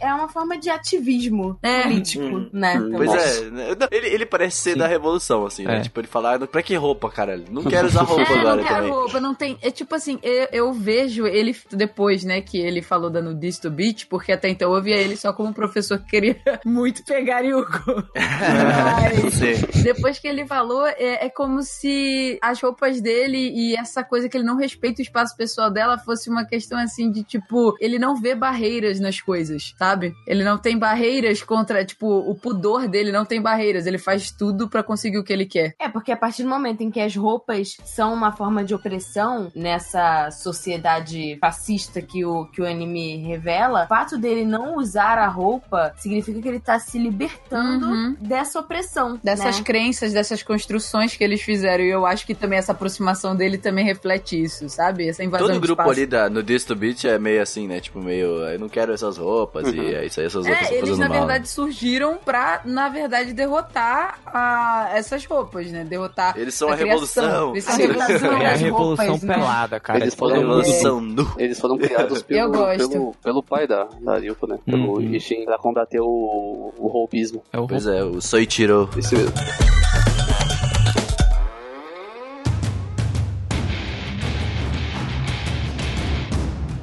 [0.00, 1.82] é uma forma de ativismo É.
[1.82, 2.50] político, Hum.
[2.52, 2.78] né?
[2.78, 2.92] Hum.
[2.96, 3.44] Pois Nossa.
[3.44, 3.66] é, né?
[3.90, 4.78] Ele, ele parece ser Sim.
[4.78, 5.78] da revolução, assim, né?
[5.78, 5.80] É.
[5.80, 7.44] Tipo, ele fala, "Ah, pra que roupa, caralho?
[7.50, 8.90] Não quero usar roupa É, agora não quero também.
[8.90, 9.58] roupa, não tem.
[9.62, 14.06] É tipo assim, eu, eu vejo ele depois, né, que ele falou da Nudisto Beach,
[14.06, 18.04] porque até então eu via ele só como um professor que queria muito pegar Yuko.
[18.14, 19.82] Mas-.
[19.82, 24.36] Depois que ele falou, é, é como se as roupas dele e essa coisa que
[24.36, 28.16] ele não respeita o espaço pessoal dela fosse uma questão assim de tipo, ele não
[28.16, 30.14] vê barreiras nas coisas, sabe?
[30.26, 34.68] Ele não tem barreiras contra, tipo, o pudor dele não tem barreiras, ele faz tudo
[34.68, 35.74] pra conseguir o que ele quer.
[35.80, 39.50] É, porque a partir do momento em que as roupas são uma forma de opressão
[39.54, 45.26] nessa sociedade fascista que o, que o anime revela, o fato dele não usar a
[45.28, 48.16] roupa significa que ele tá se libertando Uhum.
[48.20, 49.18] dessa opressão.
[49.22, 49.64] Dessas né?
[49.64, 51.84] crenças, dessas construções que eles fizeram.
[51.84, 55.08] E eu acho que também essa aproximação dele também reflete isso, sabe?
[55.08, 55.90] Essa invasão Todo grupo espaço.
[55.90, 57.80] ali da, no Disto Beach é meio assim, né?
[57.80, 60.80] Tipo, meio, eu não quero essas roupas e é isso aí, essas roupas É, eles
[60.90, 61.18] fazendo na mal.
[61.18, 65.84] verdade surgiram pra, na verdade, derrotar a- essas roupas, né?
[65.84, 67.24] Derrotar Eles são a, criação.
[67.24, 67.50] revolução.
[67.52, 69.34] Eles são a revolução É a revolução roupas, né?
[69.34, 69.98] pelada, cara.
[70.00, 71.34] Eles É foram- nu.
[71.38, 72.88] Eles foram criados pelo, Eu gosto.
[72.90, 74.58] pelo, pelo pai da, da Ryuko, né?
[74.64, 75.14] Pelo Uhum.
[75.14, 77.42] Ishin, pra combater o, o roubismo.
[77.52, 78.88] É o Pois é, o Soichiro.
[78.96, 79.32] Esse mesmo.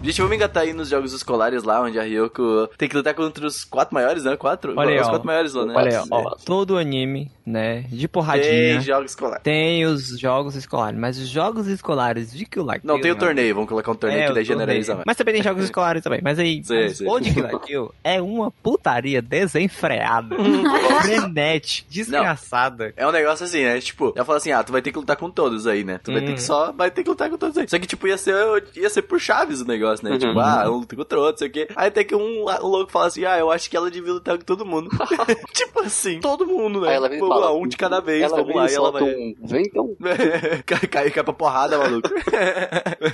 [0.03, 3.47] Gente, vamos engatar aí nos jogos escolares lá, onde a Ryoko tem que lutar contra
[3.47, 4.35] os quatro maiores, né?
[4.35, 4.73] Quatro?
[4.75, 5.11] Olha aí, os ó.
[5.11, 5.73] quatro maiores lá, né?
[5.77, 9.43] Olha aí, ó, todo anime, né, de Tem porradinha, jogos escolares.
[9.43, 12.79] tem os jogos escolares, mas os jogos escolares de Kill Kill...
[12.83, 15.05] Não, tem o meu torneio, vamos colocar um torneio É, que daí generaliza mais.
[15.07, 16.19] Mas também tem jogos escolares também.
[16.21, 17.07] Mas aí, Sei, mas sei.
[17.07, 20.35] o de Kill la Kill é uma putaria desenfreada,
[21.01, 22.93] frenética, desgraçada.
[22.97, 23.79] É um negócio assim, né?
[23.79, 25.99] Tipo, ela fala assim, ah, tu vai ter que lutar com todos aí, né?
[26.03, 26.35] Tu vai ter Uhum.
[26.35, 27.69] que só, vai ter que lutar com todos aí.
[27.69, 28.35] Só que, tipo, ia ser,
[28.75, 30.11] ia ser por chaves o negócio, né?
[30.11, 30.17] Uhum.
[30.17, 31.67] Tipo, ah, um contra o outro, sei o quê.
[31.75, 34.37] Aí até que um, um louco fala assim, ah, eu acho que ela devia lutar
[34.37, 34.89] com todo mundo.
[35.53, 36.89] tipo assim, todo mundo, né?
[36.89, 38.69] Aí ela vem vamos fala, lá, um de cada vez, ela vamos vem lá.
[38.71, 39.03] e ela vai...
[39.03, 39.35] um...
[39.43, 39.95] Vem então.
[40.65, 42.09] cai, cai, cai pra porrada, maluco.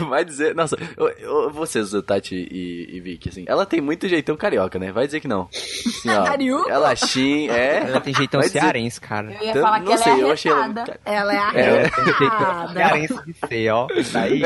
[0.10, 0.56] Vai dizer.
[0.56, 3.44] Nossa, eu, eu- vocês, Tati e, e Vicky, assim.
[3.48, 4.92] Ela tem muito jeitão carioca, né?
[4.92, 5.48] Vai dizer que não.
[5.52, 6.72] Assim, ó, Carioca?
[6.72, 7.78] ela xin, é.
[7.88, 9.32] Ela tem jeitão Vai dizer- cearense, cara.
[9.34, 11.00] Eu ia Então, falar que não ela sei, é eu achei ela arretada.
[11.06, 12.74] Ela é É, ela tem jeitão arretada.
[12.74, 13.88] cearense de ser, ó.
[14.14, 14.42] Daí,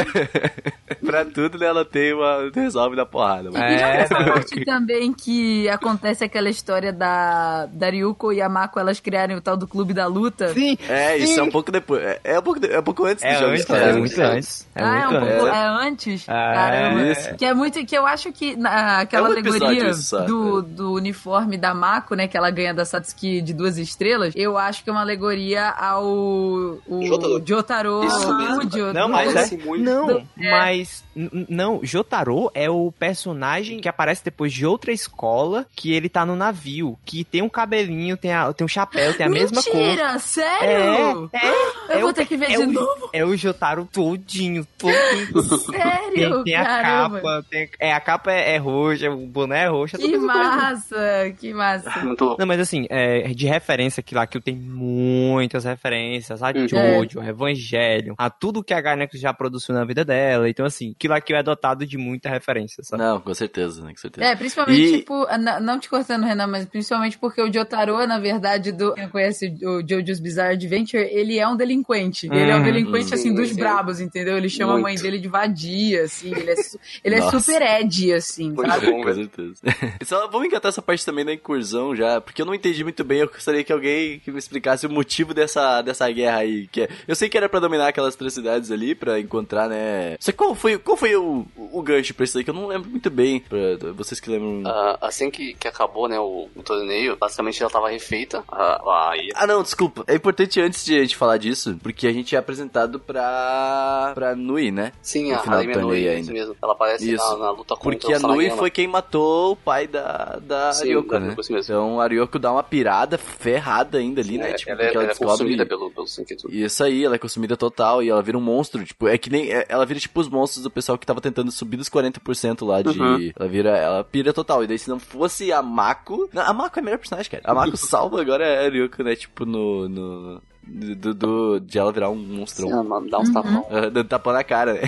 [1.05, 2.22] pra tudo, né, ela tem uma.
[2.53, 3.51] Resolve na porrada.
[3.51, 3.63] mano.
[3.65, 8.49] E É, não, parte que- também que acontece aquela história da, da Ryuko e a
[8.49, 10.53] Mako elas criarem o tal do clube da luta.
[10.53, 11.39] sim, É, isso sim.
[11.39, 12.01] é um pouco depois.
[12.03, 13.51] É, é um pouco, de- é um pouco antes É do jogo.
[13.51, 13.83] antes, cara.
[13.83, 14.67] é muito antes.
[14.75, 15.45] É ah, é um muito pouco.
[15.45, 15.53] antes.
[15.53, 16.29] É, antes?
[16.29, 17.01] Ah, Caramba.
[17.11, 17.35] isso.
[17.35, 17.85] Que é muito.
[17.85, 19.91] Que eu acho que na, aquela É um alegoria
[20.27, 20.61] do, é.
[20.63, 22.27] do uniforme da Mako, né?
[22.27, 24.33] Que ela ganha da Satsuki de duas estrelas.
[24.35, 26.03] Eu acho que é uma alegoria ao.
[26.05, 27.43] O Jotaro.
[27.45, 28.03] Jotaro.
[28.05, 29.57] Isso mesmo, Não, mas é.
[29.77, 31.03] Não, mas.
[31.49, 31.79] Não,
[32.13, 36.95] Jotaro é o personagem que aparece depois de outra escola que ele tá no navio.
[37.03, 39.73] Que tem um cabelinho, tem, a, tem um chapéu, tem a mesma cor.
[39.75, 41.29] Mentira, sério?
[41.33, 41.49] É, é.
[41.89, 43.09] Eu é vou o- ter que ver é de o- novo.
[43.11, 45.41] É o Jotaro todinho, todinho.
[45.43, 46.43] Sério?
[46.43, 49.95] Tem, tem a capa, tem, é, a capa é, é roxa, o boné é roxo.
[49.95, 50.25] é Que coisa.
[50.25, 51.99] massa, que massa.
[52.01, 52.39] Muito louco.
[52.39, 56.67] Não, mas assim, é, de referência que lá que tem muitas referências a Uhum.
[56.67, 60.47] Jojo, a Evangelho, a tudo que a Gainax já produziu na vida dela.
[60.47, 63.01] Então, assim, que lá que é dotado de muita referência, sabe?
[63.01, 63.91] Não, com certeza, né?
[63.91, 64.27] Com certeza.
[64.27, 68.19] É, principalmente, E- tipo, n- não te cortando, Renan, mas principalmente porque o Jotaro, na
[68.19, 72.27] verdade, do quem conhece o Jojo's Bizarre Adventure, ele é um delinquente.
[72.27, 73.15] ele é um Hum, delinquente, hum.
[73.15, 73.59] assim, dos Sim, sim.
[73.59, 74.37] brabos, entendeu?
[74.37, 75.01] Ele chama a mãe Muito.
[75.03, 78.85] dele de vadia, assim, ele é, su- ele é super Ed, assim, Muito sabe?
[78.87, 79.55] bom, Com certeza.
[80.05, 83.19] Só vamos engatar essa parte também da incursão já, porque eu não entendi muito bem.
[83.19, 86.67] Eu gostaria que alguém que me explicasse o motivo dessa, dessa guerra aí.
[86.67, 90.15] Que é- eu sei que era pra dominar aquelas três cidades ali, pra encontrar, né?
[90.19, 91.81] Só que qual foi, qual foi o, o
[92.13, 92.43] pra isso aí?
[92.43, 93.39] Que eu não lembro muito bem.
[93.39, 93.57] Pra
[93.95, 94.63] vocês que lembram.
[94.69, 98.43] Ah, assim que, que acabou, né, o, o torneio, basicamente ela tava refeita.
[98.47, 100.03] A, a, Ah, não, desculpa.
[100.07, 104.11] É importante antes de a gente falar disso, porque a gente é apresentado pra.
[104.13, 104.91] pra Nui, né?
[105.01, 106.21] sim, No a final do Nui, é ainda.
[106.21, 106.55] isso mesmo.
[106.61, 107.23] Ela aparece Isso.
[107.37, 110.87] na, na luta contra Porque a Nui foi quem matou o pai da, da Sim,
[110.89, 111.35] Ryoko, né?
[111.59, 114.51] Então a Ryoko dá uma pirada ferrada ainda ali, Sim, né?
[114.51, 116.47] é- Tipo, ela, é, ela ela é consumida pelo, pelo Senketsu.
[116.51, 119.51] Isso aí, ela é consumida total e ela vira um monstro, tipo, é que nem,
[119.51, 122.81] é- ela vira tipo os monstros do pessoal que tava tentando subir dos 40% lá
[122.81, 123.31] de, Uhum.
[123.37, 126.79] ela vira, ela pira total, e daí se não fosse a Mako, não, a Mako
[126.79, 130.41] é a melhor personagem, cara, a Mako salva agora a Ryoko, né, tipo, no, no,
[130.65, 133.65] do, do- de ela virar um monstrão, Sim, ela dá uns tapão.
[133.69, 134.81] Ah, dando tapa na cara, né,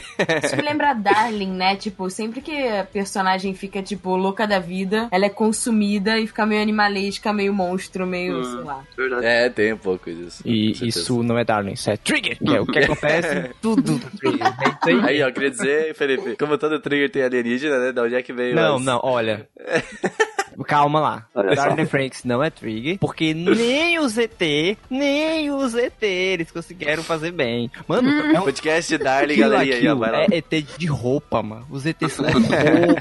[0.44, 1.76] Isso me lembra Darling, né?
[1.76, 6.46] Tipo, sempre que a personagem fica, tipo, louca da vida, ela é consumida e fica
[6.46, 8.84] meio animalesca, meio monstro, meio, sei lá.
[8.98, 9.26] Verdade.
[9.26, 10.42] é, tem um pouco disso.
[10.46, 14.18] E isso não é Darling, isso é Trigger, que é o que acontece tudo do
[14.18, 14.48] Trigger.
[14.48, 15.16] É isso aí.
[15.16, 18.34] Aí, ó, queria dizer, Felipe, como todo trigger tem alienígena, né, da onde é que
[18.34, 19.48] veio Não, as- não, olha.
[20.66, 21.26] Calma lá.
[21.56, 27.32] Darling Franks não é Trigger, porque nem o ZT, nem o ZT eles conseguiram fazer
[27.32, 27.70] bem.
[27.88, 30.22] Mano, é um Podcast Darling, galerinha, aí, ó, Kill vai lá.
[30.24, 31.66] é ET de roupa, mano.
[31.70, 32.26] Os ET são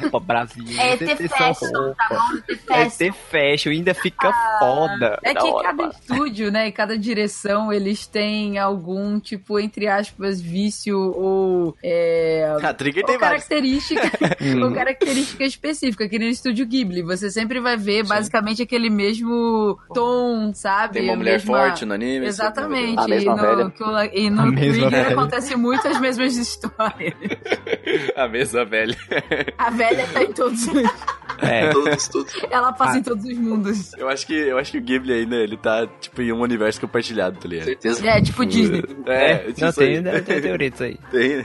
[0.00, 0.64] roupa, Brasil.
[0.78, 2.36] É ET fashion, tá bom?
[2.48, 3.06] ET É fashion.
[3.06, 5.18] ET fashion, ainda fica foda.
[5.22, 5.94] É que hora, cada cara.
[6.00, 12.72] estúdio, né, e cada direção, eles têm algum, tipo, entre aspas, vício ou, é, Ah,
[12.74, 14.10] Trigger ou tem característica,
[14.64, 17.02] ou característica específica, que nem no estúdio Ghibli.
[17.02, 20.94] Você sempre sempre vai ver basicamente aquele mesmo tom, sabe?
[20.94, 22.26] Tem uma mulher mesma- forte no anime.
[22.26, 22.98] Exatamente.
[23.00, 24.10] A mesma e no, velha.
[24.14, 25.08] e A no mesma Trigger velha.
[25.08, 27.14] acontece muito as mesmas histórias.
[28.16, 28.96] A mesma velha.
[29.58, 30.90] A velha tá em todos os...
[31.42, 31.70] É.
[31.70, 32.32] Todos, todos.
[32.50, 32.98] Ela passa Ah.
[32.98, 33.92] em todos os mundos.
[33.98, 36.80] Eu acho que, eu acho que o Ghibli ainda, ele tá, tipo, em um universo
[36.80, 37.66] compartilhado, tá ligado?
[37.66, 38.06] Certeza.
[38.08, 38.82] É, tipo Disney.
[39.06, 39.94] É, Não, isso aí.
[39.94, 40.98] tem, deve ter teoria disso aí.
[41.10, 41.44] Tem?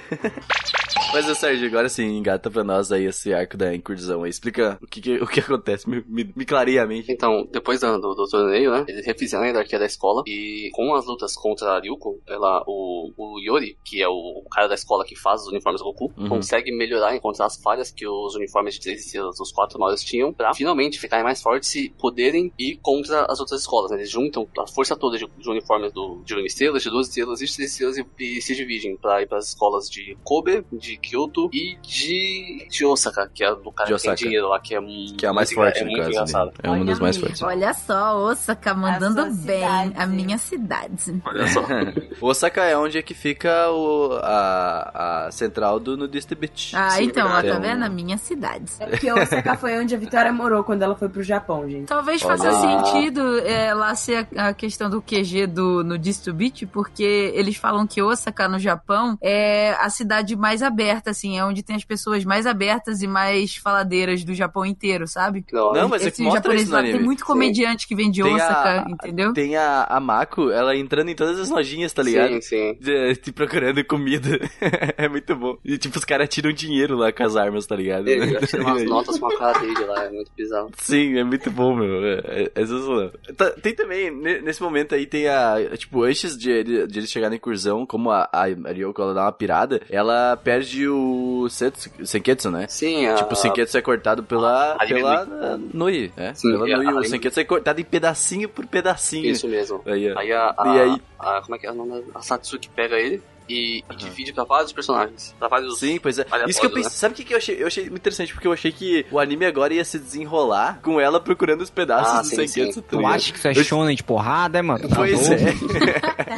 [1.12, 4.30] Mas, ô, Sérgio, agora sim, engata pra nós aí esse arco da incursão aí.
[4.30, 7.12] Explica o que, que- o que acontece, me, me, me clareia a mente.
[7.12, 8.86] Então, depois da- do, do torneio, né?
[8.88, 10.22] Eles refizeram a hierarquia da escola.
[10.28, 14.68] E com as lutas contra a Ryuko, ela, o, o Yori, que é o, cara
[14.68, 16.30] da escola que faz os uniformes Goku, Uhum.
[16.30, 20.32] consegue melhorar, encontrar as falhas que os uniformes de três estrelas, os quatro maiores, tinham,
[20.32, 23.90] pra finalmente ficarem mais fortes e poderem ir contra as outras escolas.
[23.92, 23.98] Né?
[23.98, 27.42] Eles juntam a força toda de, de uniformes do, de uma estrela, de duas estrelas
[27.42, 30.99] e de três estrelas e, e se dividem pra ir pras escolas de Kobe, de
[31.02, 34.60] Kyoto e de, de Osaka, que é a do cara De que tem dinheiro lá,
[34.60, 36.10] que é, mu- Que é a mais forte, é no caso.
[36.10, 36.48] engraçado.
[36.48, 36.54] né?
[36.64, 37.42] É uma das mais fortes.
[37.42, 39.64] Olha só, Osaka mandando sua bem
[39.96, 41.22] a minha cidade.
[41.26, 41.64] Olha só.
[42.22, 46.76] Osaka é onde é que fica o, a, a central do Nudist Beach.
[46.76, 47.84] Ah, Sim, então, ó, tá vendo?
[47.84, 48.72] A minha cidade.
[48.80, 51.88] É porque Osaka foi onde a Vitória morou quando ela foi pro Japão, gente.
[51.88, 56.34] Talvez Olha faça sentido é, lá ser a, a questão do QG do, no Disto
[56.34, 61.44] Beach, porque eles falam que Osaka, no Japão, é a cidade mais aberta, assim, é
[61.46, 65.46] onde tem as pessoas mais abertas e mais faladeiras do Japão inteiro, sabe?
[65.52, 66.98] Não, Não, mas é que Esse mostra japonês isso no lá, anime.
[66.98, 69.34] tem muito comediante que vem de Tem a- entendeu?
[69.34, 72.34] Tem a, a Mako, ela entrando em todas as lojinhas, tá ligado?
[72.34, 72.78] Sim, sim.
[72.80, 74.40] De- Te procurando comida.
[74.98, 75.58] é muito bom.
[75.64, 78.08] E tipo, os caras tiram dinheiro lá com as armas, tá ligado?
[78.08, 80.72] Ele já tira umas notas com a cara dele lá, é muito bizarro.
[80.78, 82.04] Sim, é muito bom, meu.
[82.06, 83.12] É, é, é sensacional.
[83.36, 85.56] Tá- Tem também, ne- nesse momento aí, tem a.
[85.78, 89.24] Tipo, antes de, ele- de eles chegarem na incursão, como a, a Ryoko ela dá
[89.24, 92.66] uma pirada, ela perde o Setsu, Senketsu, né?
[92.70, 93.16] Sim, a...
[93.16, 96.34] Tipo, o Senketsu é cortado pela, a pela ah, Nui, né?
[96.36, 96.88] Sim, pela a- Nui.
[96.88, 99.26] a- O Senketsu é cortado em pedacinho por pedacinho.
[99.26, 99.82] Isso mesmo.
[99.86, 100.12] Aí.
[100.18, 101.02] Aí a, a, E aí?
[101.20, 102.04] a- Como é que é o nome?
[102.16, 105.36] A Satsuki pega ele e, e divide pra vários personagens.
[105.40, 105.80] Pra vários.
[105.80, 106.26] Sim, pois é.
[106.48, 106.84] Isso que eu pensei.
[106.84, 106.90] né?
[106.90, 107.62] Sabe o que, que eu achei?
[107.62, 111.00] Eu achei muito interessante, porque eu achei que o anime agora ia se desenrolar com
[111.00, 112.74] ela procurando os pedaços Ah, do sim, Senketsu.
[112.74, 112.82] sim.
[112.82, 114.88] tá Tu acha que isso é shonen de porrada, é, mano?
[114.88, 115.40] Tá Pois é.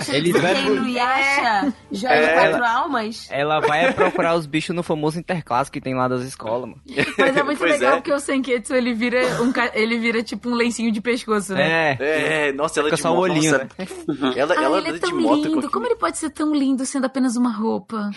[0.15, 2.33] Eles vai, Quem não ia acha joia É.
[2.49, 3.27] quatro almas?
[3.29, 6.81] ela vai procurar os bichos no famoso interclasse que tem lá das escolas, mano.
[7.17, 7.95] Mas é muito Pois legal é.
[7.97, 11.97] porque o Senketsu, ele vira, um, ca- ele vira tipo um lencinho de pescoço, né?
[11.99, 12.47] É.
[12.47, 13.87] É, nossa, ela Fica de só o moto, olhinho, nossa, né?
[14.35, 15.69] Ela, Ah, ela ele é tão de moto lindo.
[15.71, 18.09] Como ele pode ser tão lindo sendo apenas uma roupa?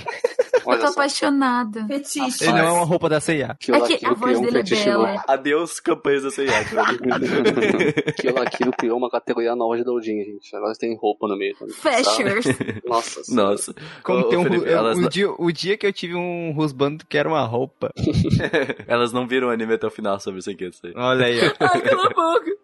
[0.54, 0.92] Eu Olha tô só.
[0.92, 1.86] apaixonada.
[1.86, 2.44] Fetiche.
[2.44, 3.52] Ele não é uma roupa da C&A.
[3.52, 5.08] Aquilo, É que a voz criou um dele é bela.
[5.12, 5.22] novo.
[5.28, 6.58] Adeus, campanhas da C&A.
[8.08, 10.54] Aquilo, aquilo criou uma categoria nova de doujin, gente.
[10.56, 11.54] Agora tem roupa no meio.
[11.74, 12.46] Fashers.
[12.86, 13.20] Nossa.
[13.34, 13.74] Nossa.
[14.02, 16.52] Como Ô, tem um, Felipe, ru- elas, o, dia, o dia que eu tive um
[16.52, 17.90] rusbando que era uma roupa.
[18.86, 20.86] elas não viram o anime até o final sobre o Senketsu.
[20.86, 20.92] aí.
[20.96, 21.52] Olha aí, ó.
[21.60, 22.54] Ai, cala a boca.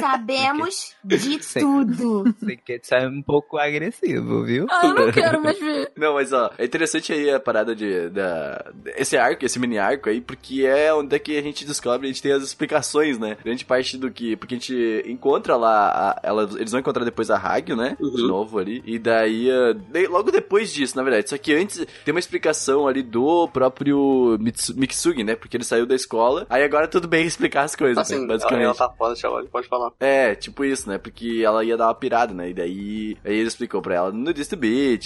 [0.00, 2.34] Sabemos de tudo.
[2.38, 4.66] Senketsu é um pouco agressivo, viu?
[4.70, 5.92] Ah, eu não quero mais ver.
[5.96, 8.08] Não, mas ó, é interessante aí a parada de.
[8.10, 8.64] Da,
[8.96, 12.10] esse arco, esse mini arco aí, porque é onde é que a gente descobre, a
[12.10, 13.36] gente tem as explicações, né?
[13.44, 14.36] Grande parte do que.
[14.36, 15.90] Porque a gente encontra lá.
[15.90, 17.96] A, ela, eles vão encontrar depois a Hagio, né?
[17.98, 18.26] De Uhum.
[18.28, 18.82] novo ali.
[18.86, 19.50] E daí.
[19.50, 21.28] ah, daí- Logo depois disso, na verdade.
[21.30, 25.34] Só que antes tem uma explicação ali do próprio Mitsu, Miksugi, né?
[25.36, 26.46] Porque ele saiu da escola.
[26.50, 28.20] Aí agora tudo bem explicar as coisas, Assim, né?
[28.24, 28.64] ela, Basicamente.
[28.64, 29.92] ela tá fora, Thiago, pode falar.
[30.00, 30.98] É, tipo isso, né?
[30.98, 32.50] Porque ela ia dar uma pirada, né?
[32.50, 34.52] E daí aí ele explicou pra ela no Dist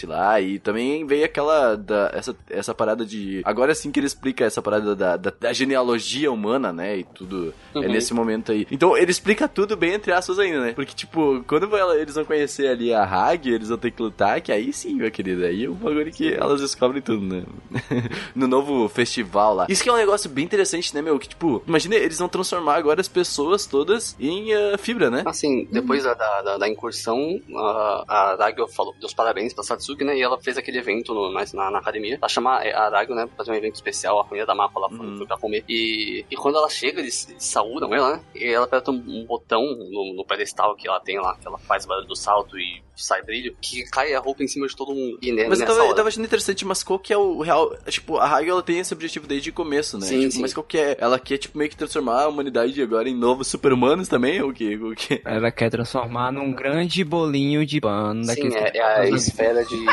[0.06, 0.40] Lá.
[0.40, 1.76] E também veio aquela.
[1.76, 3.42] Da, essa, essa parada de.
[3.44, 6.98] Agora sim que ele explica essa parada da, da, da genealogia humana, né?
[6.98, 7.52] E tudo.
[7.74, 7.88] É Uhum.
[7.88, 8.66] nesse momento aí.
[8.70, 10.72] Então ele explica tudo bem entre aspas ainda, né?
[10.74, 14.40] Porque, tipo, quando ela- eles vão conhecer ali a Hag, eles vão ter que lutar,
[14.40, 15.44] que aí sim, meu querido.
[15.44, 17.42] Aí é um bagulho que elas descobrem tudo, né?
[18.34, 19.66] no novo festival lá.
[19.68, 21.18] Isso que é um negócio bem interessante, né, meu?
[21.18, 25.22] Que, tipo, imagina, eles vão transformar agora as pessoas todas em ah, fibra, né?
[25.26, 29.64] Assim, depois da, da, da- da incursão, a, a Aragio falou, deu os parabéns pra
[29.94, 30.16] Satsuki, né?
[30.16, 32.18] E ela fez aquele evento no, na, na, academia.
[32.20, 33.26] Ela chama a Aragio, né?
[33.26, 34.20] Pra fazer um evento especial.
[34.20, 35.16] A família da Mapa lá foi, Uhum.
[35.18, 35.64] foi pra comer.
[35.68, 38.22] E, e quando ela chega, eles, eles saúdam ela, né?
[38.34, 41.58] E ela aperta um, um botão no, no pedestal que ela tem lá, que ela
[41.58, 44.76] faz o barulho do salto e sai brilho, que cai a roupa em cima de
[44.76, 45.18] todo mundo.
[45.20, 47.76] E né, Mas eu tava, eu tava achando interessante, mas qual que é o real.
[47.88, 50.06] Tipo, a Hagel ela tem esse objetivo desde o começo, né?
[50.06, 50.40] Sim, Tipo, sim.
[50.40, 50.96] Mas qual que é?
[50.98, 54.40] Ela quer, tipo, meio que transformar a humanidade agora em novos super-humanos também?
[54.40, 54.76] Ou o que?
[54.76, 55.20] O que?
[55.24, 59.83] Ela quer transformar num grande bolinho de pano Sim, é, é a esfera de.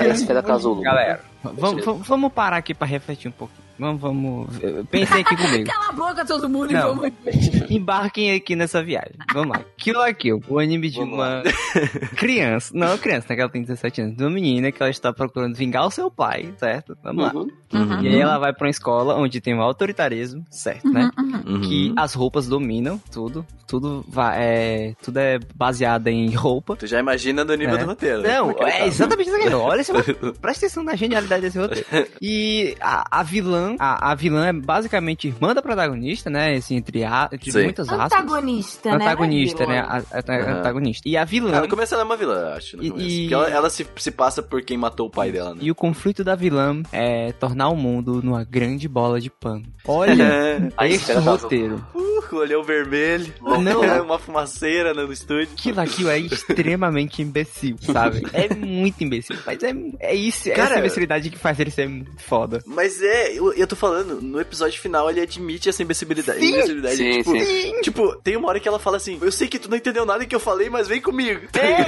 [0.00, 0.82] É a esfera casulo.
[0.82, 3.61] Galera, vamos, parar aqui pra refletir um pouquinho.
[3.78, 4.48] Vamos, vamos.
[4.90, 5.64] Pensem aqui comigo.
[5.70, 6.80] Cala a boca todo mundo Não.
[6.80, 7.12] e vamos...
[7.70, 9.14] Embarquem aqui nessa viagem.
[9.32, 9.64] Vamos lá.
[9.76, 11.42] Kill la Kill, o anime de Vamos uma
[12.16, 12.70] criança.
[12.74, 13.34] Não, criança, né?
[13.36, 14.16] Que ela tem 17 anos.
[14.16, 16.96] De uma menina que ela está procurando vingar o seu pai, certo?
[17.02, 17.32] Vamos lá.
[17.34, 17.48] Uhum.
[17.72, 18.02] Uhum.
[18.02, 21.10] E aí ela vai pra uma escola onde tem um autoritarismo, certo, né?
[21.46, 21.60] Uhum.
[21.62, 23.44] Que as roupas dominam tudo.
[23.66, 26.76] Tudo, vai, é, tudo é baseado em roupa.
[26.76, 27.78] Tu já imagina no nível É.
[27.78, 28.34] do roteiro, né?
[28.36, 29.48] Não, é exatamente isso aqui.
[29.54, 29.92] Olha, esse,
[30.40, 31.86] presta atenção na genialidade desse roteiro.
[32.20, 36.54] E a, a vilã, a, a vilã é basicamente irmã da protagonista, né?
[36.56, 37.64] Assim, entre, a, entre Sim.
[37.64, 38.12] muitas aspas.
[38.12, 39.04] Antagonista, né?
[39.04, 39.82] Antagonista, é né?
[39.82, 40.04] vilã.
[40.10, 41.08] A, a- antagonista.
[41.08, 41.60] E a vilã.
[41.60, 42.76] No começo ela é uma vilã, acho.
[42.76, 43.08] No E- começo.
[43.08, 45.60] e- Porque ela, ela se, se passa por quem matou o pai dela, né?
[45.62, 49.64] E o conflito da vilã é tornar o mundo numa grande bola de pano.
[49.86, 51.84] Olha A esse esfera tá roteiro.
[51.94, 53.32] Uh, olhou vermelho.
[53.40, 53.82] Não.
[53.92, 55.48] É uma fumaceira no estúdio.
[55.52, 58.22] Aquilo aquilo é extremamente imbecil, sabe?
[58.32, 59.36] É muito imbecil.
[59.46, 62.62] Mas é, é isso, é Cara- essa imbecilidade que faz ele ser muito foda.
[62.66, 66.40] Mas é, eu, eu tô falando, no episódio final ele admite essa imbecilidade.
[66.40, 66.48] Sim.
[66.48, 67.80] imbecilidade Sim, tipo, sim.
[67.82, 70.24] tipo, tem uma hora que ela fala assim: Eu sei que tu não entendeu nada
[70.26, 71.46] que eu falei, mas vem comigo.
[71.52, 71.86] Tá É.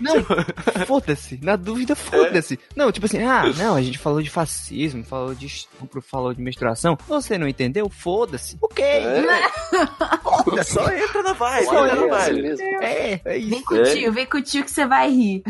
[0.00, 1.38] Não, foda-se.
[1.42, 2.58] Na dúvida, foda-se.
[2.74, 6.40] Não, tipo assim, ah, não, a gente falou de fascismo, falou de estupro, falou de
[6.40, 6.96] menstruação.
[7.08, 7.88] Você não entendeu?
[7.88, 8.56] Foda-se.
[8.60, 8.84] Ok.
[10.56, 12.62] É só entra na vibe, Olha, entra na é vibe.
[12.82, 13.50] É, é isso.
[13.50, 15.42] Vem com o tio, vem com o tio que você vai rir.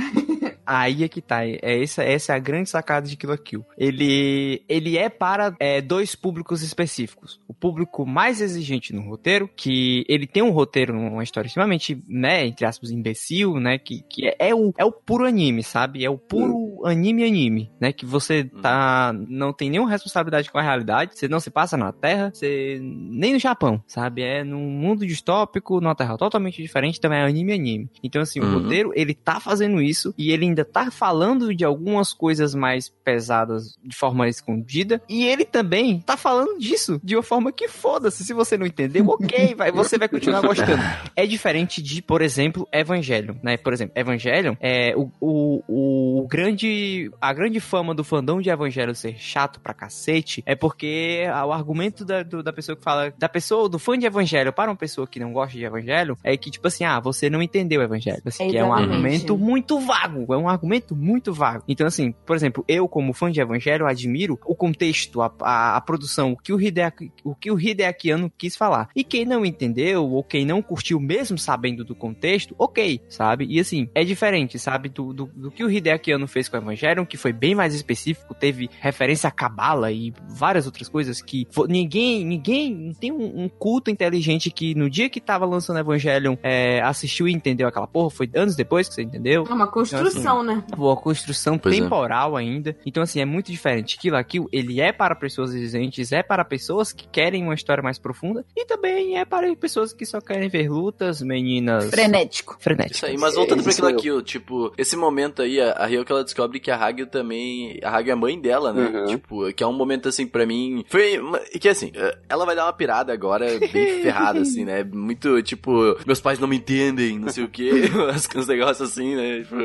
[0.67, 1.47] Aí é que tá.
[1.47, 3.65] É essa, essa é a grande sacada de Kill la Kill.
[3.79, 7.41] Ele, ele é para é, dois públicos específicos.
[7.47, 12.45] O público mais exigente no roteiro, que ele tem um roteiro, uma história extremamente, né,
[12.45, 16.05] entre aspas, imbecil, né, que, que é, é o, é o puro anime, sabe?
[16.05, 20.63] É o puro anime anime, né, que você tá, não tem nenhuma responsabilidade com a
[20.63, 24.23] realidade, você não se passa na Terra, você nem no Japão, sabe?
[24.23, 27.91] É num mundo distópico, numa Terra totalmente diferente, também é anime anime.
[28.03, 28.55] Então, assim, o Uhum.
[28.63, 33.68] roteiro, ele tá fazendo isso e ele ainda tá falando de algumas coisas mais pesadas
[33.83, 38.25] de forma escondida e ele também tá falando disso de uma forma que foda-se.
[38.25, 40.83] Se você não entendeu, ok, vai, você vai continuar gostando.
[41.17, 43.57] É diferente de, por exemplo, Evangelion, né?
[43.57, 48.95] Por exemplo, Evangelion é o, o, o grande a grande fama do fandom de Evangelion
[48.95, 53.29] ser chato pra cacete é porque o argumento da, do- da pessoa que fala da
[53.29, 56.51] pessoa do fã de Evangelho para uma pessoa que não gosta de Evangelho é que
[56.51, 58.23] tipo assim, ah, você não entendeu o Evangelho.
[58.25, 61.65] Assim, que é um argumento muito vago, é um argumento muito vago.
[61.69, 65.81] Então assim, por exemplo, eu como fã de Evangelho admiro o contexto, a, a, a
[65.81, 68.89] produção, o que o Hideaki, o que o Hideaki Anno quis falar.
[68.95, 73.47] E quem não entendeu ou quem não curtiu mesmo sabendo do contexto, ok, sabe?
[73.49, 74.89] E assim, é diferente, sabe?
[74.89, 77.75] Do, do, do que o Hideaki Anno fez com o Evangelion, que foi bem mais
[77.75, 83.45] específico, teve referência a Cabala e várias outras coisas que ninguém, ninguém, não tem um,
[83.45, 87.87] um culto inteligente que no dia que tava lançando Evangelion é, assistiu e entendeu aquela
[87.87, 89.45] porra, foi anos depois que você entendeu.
[89.49, 90.63] É uma construção, né?
[90.77, 91.81] Boa construção Pois é.
[91.81, 92.77] temporal ainda.
[92.85, 93.99] Então, assim, é muito diferente.
[93.99, 97.83] Kill la Kill, ele é para pessoas exigentes, é para pessoas que querem uma história
[97.83, 102.57] mais profunda e também é para pessoas que só querem ver lutas, meninas Frenético.
[102.61, 102.97] frenéticas.
[102.99, 104.19] Isso aí, mas voltando pra Esse aquilo sou eu.
[104.19, 107.79] aqui, tipo, esse momento aí, a, Ryoko ela descobre que a Hagio também.
[107.83, 108.87] A Hagio é a mãe dela, né?
[108.89, 109.07] Uhum.
[109.07, 110.85] Tipo, que é um momento assim pra mim.
[110.89, 111.21] Foi.
[111.53, 111.93] E que assim,
[112.29, 114.85] ela vai dar uma pirada agora, bem ferrada, assim, né?
[114.85, 117.71] Muito, tipo, meus pais não me entendem, não sei o quê.
[118.37, 119.41] Uns negócios assim, né?
[119.41, 119.57] Tipo,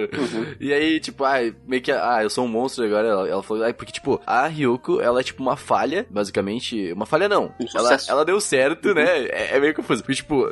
[0.60, 3.08] E aí, tipo, ah, meio que, ah, eu sou um monstro agora.
[3.08, 6.92] Ela, ela falou, ah, porque, tipo, a Ryoko, ela é tipo uma falha, basicamente.
[6.94, 7.46] Uma falha não.
[7.60, 9.26] Um ela, ela deu certo, né?
[9.28, 10.02] É, é meio confuso.
[10.04, 10.46] Porque, tipo,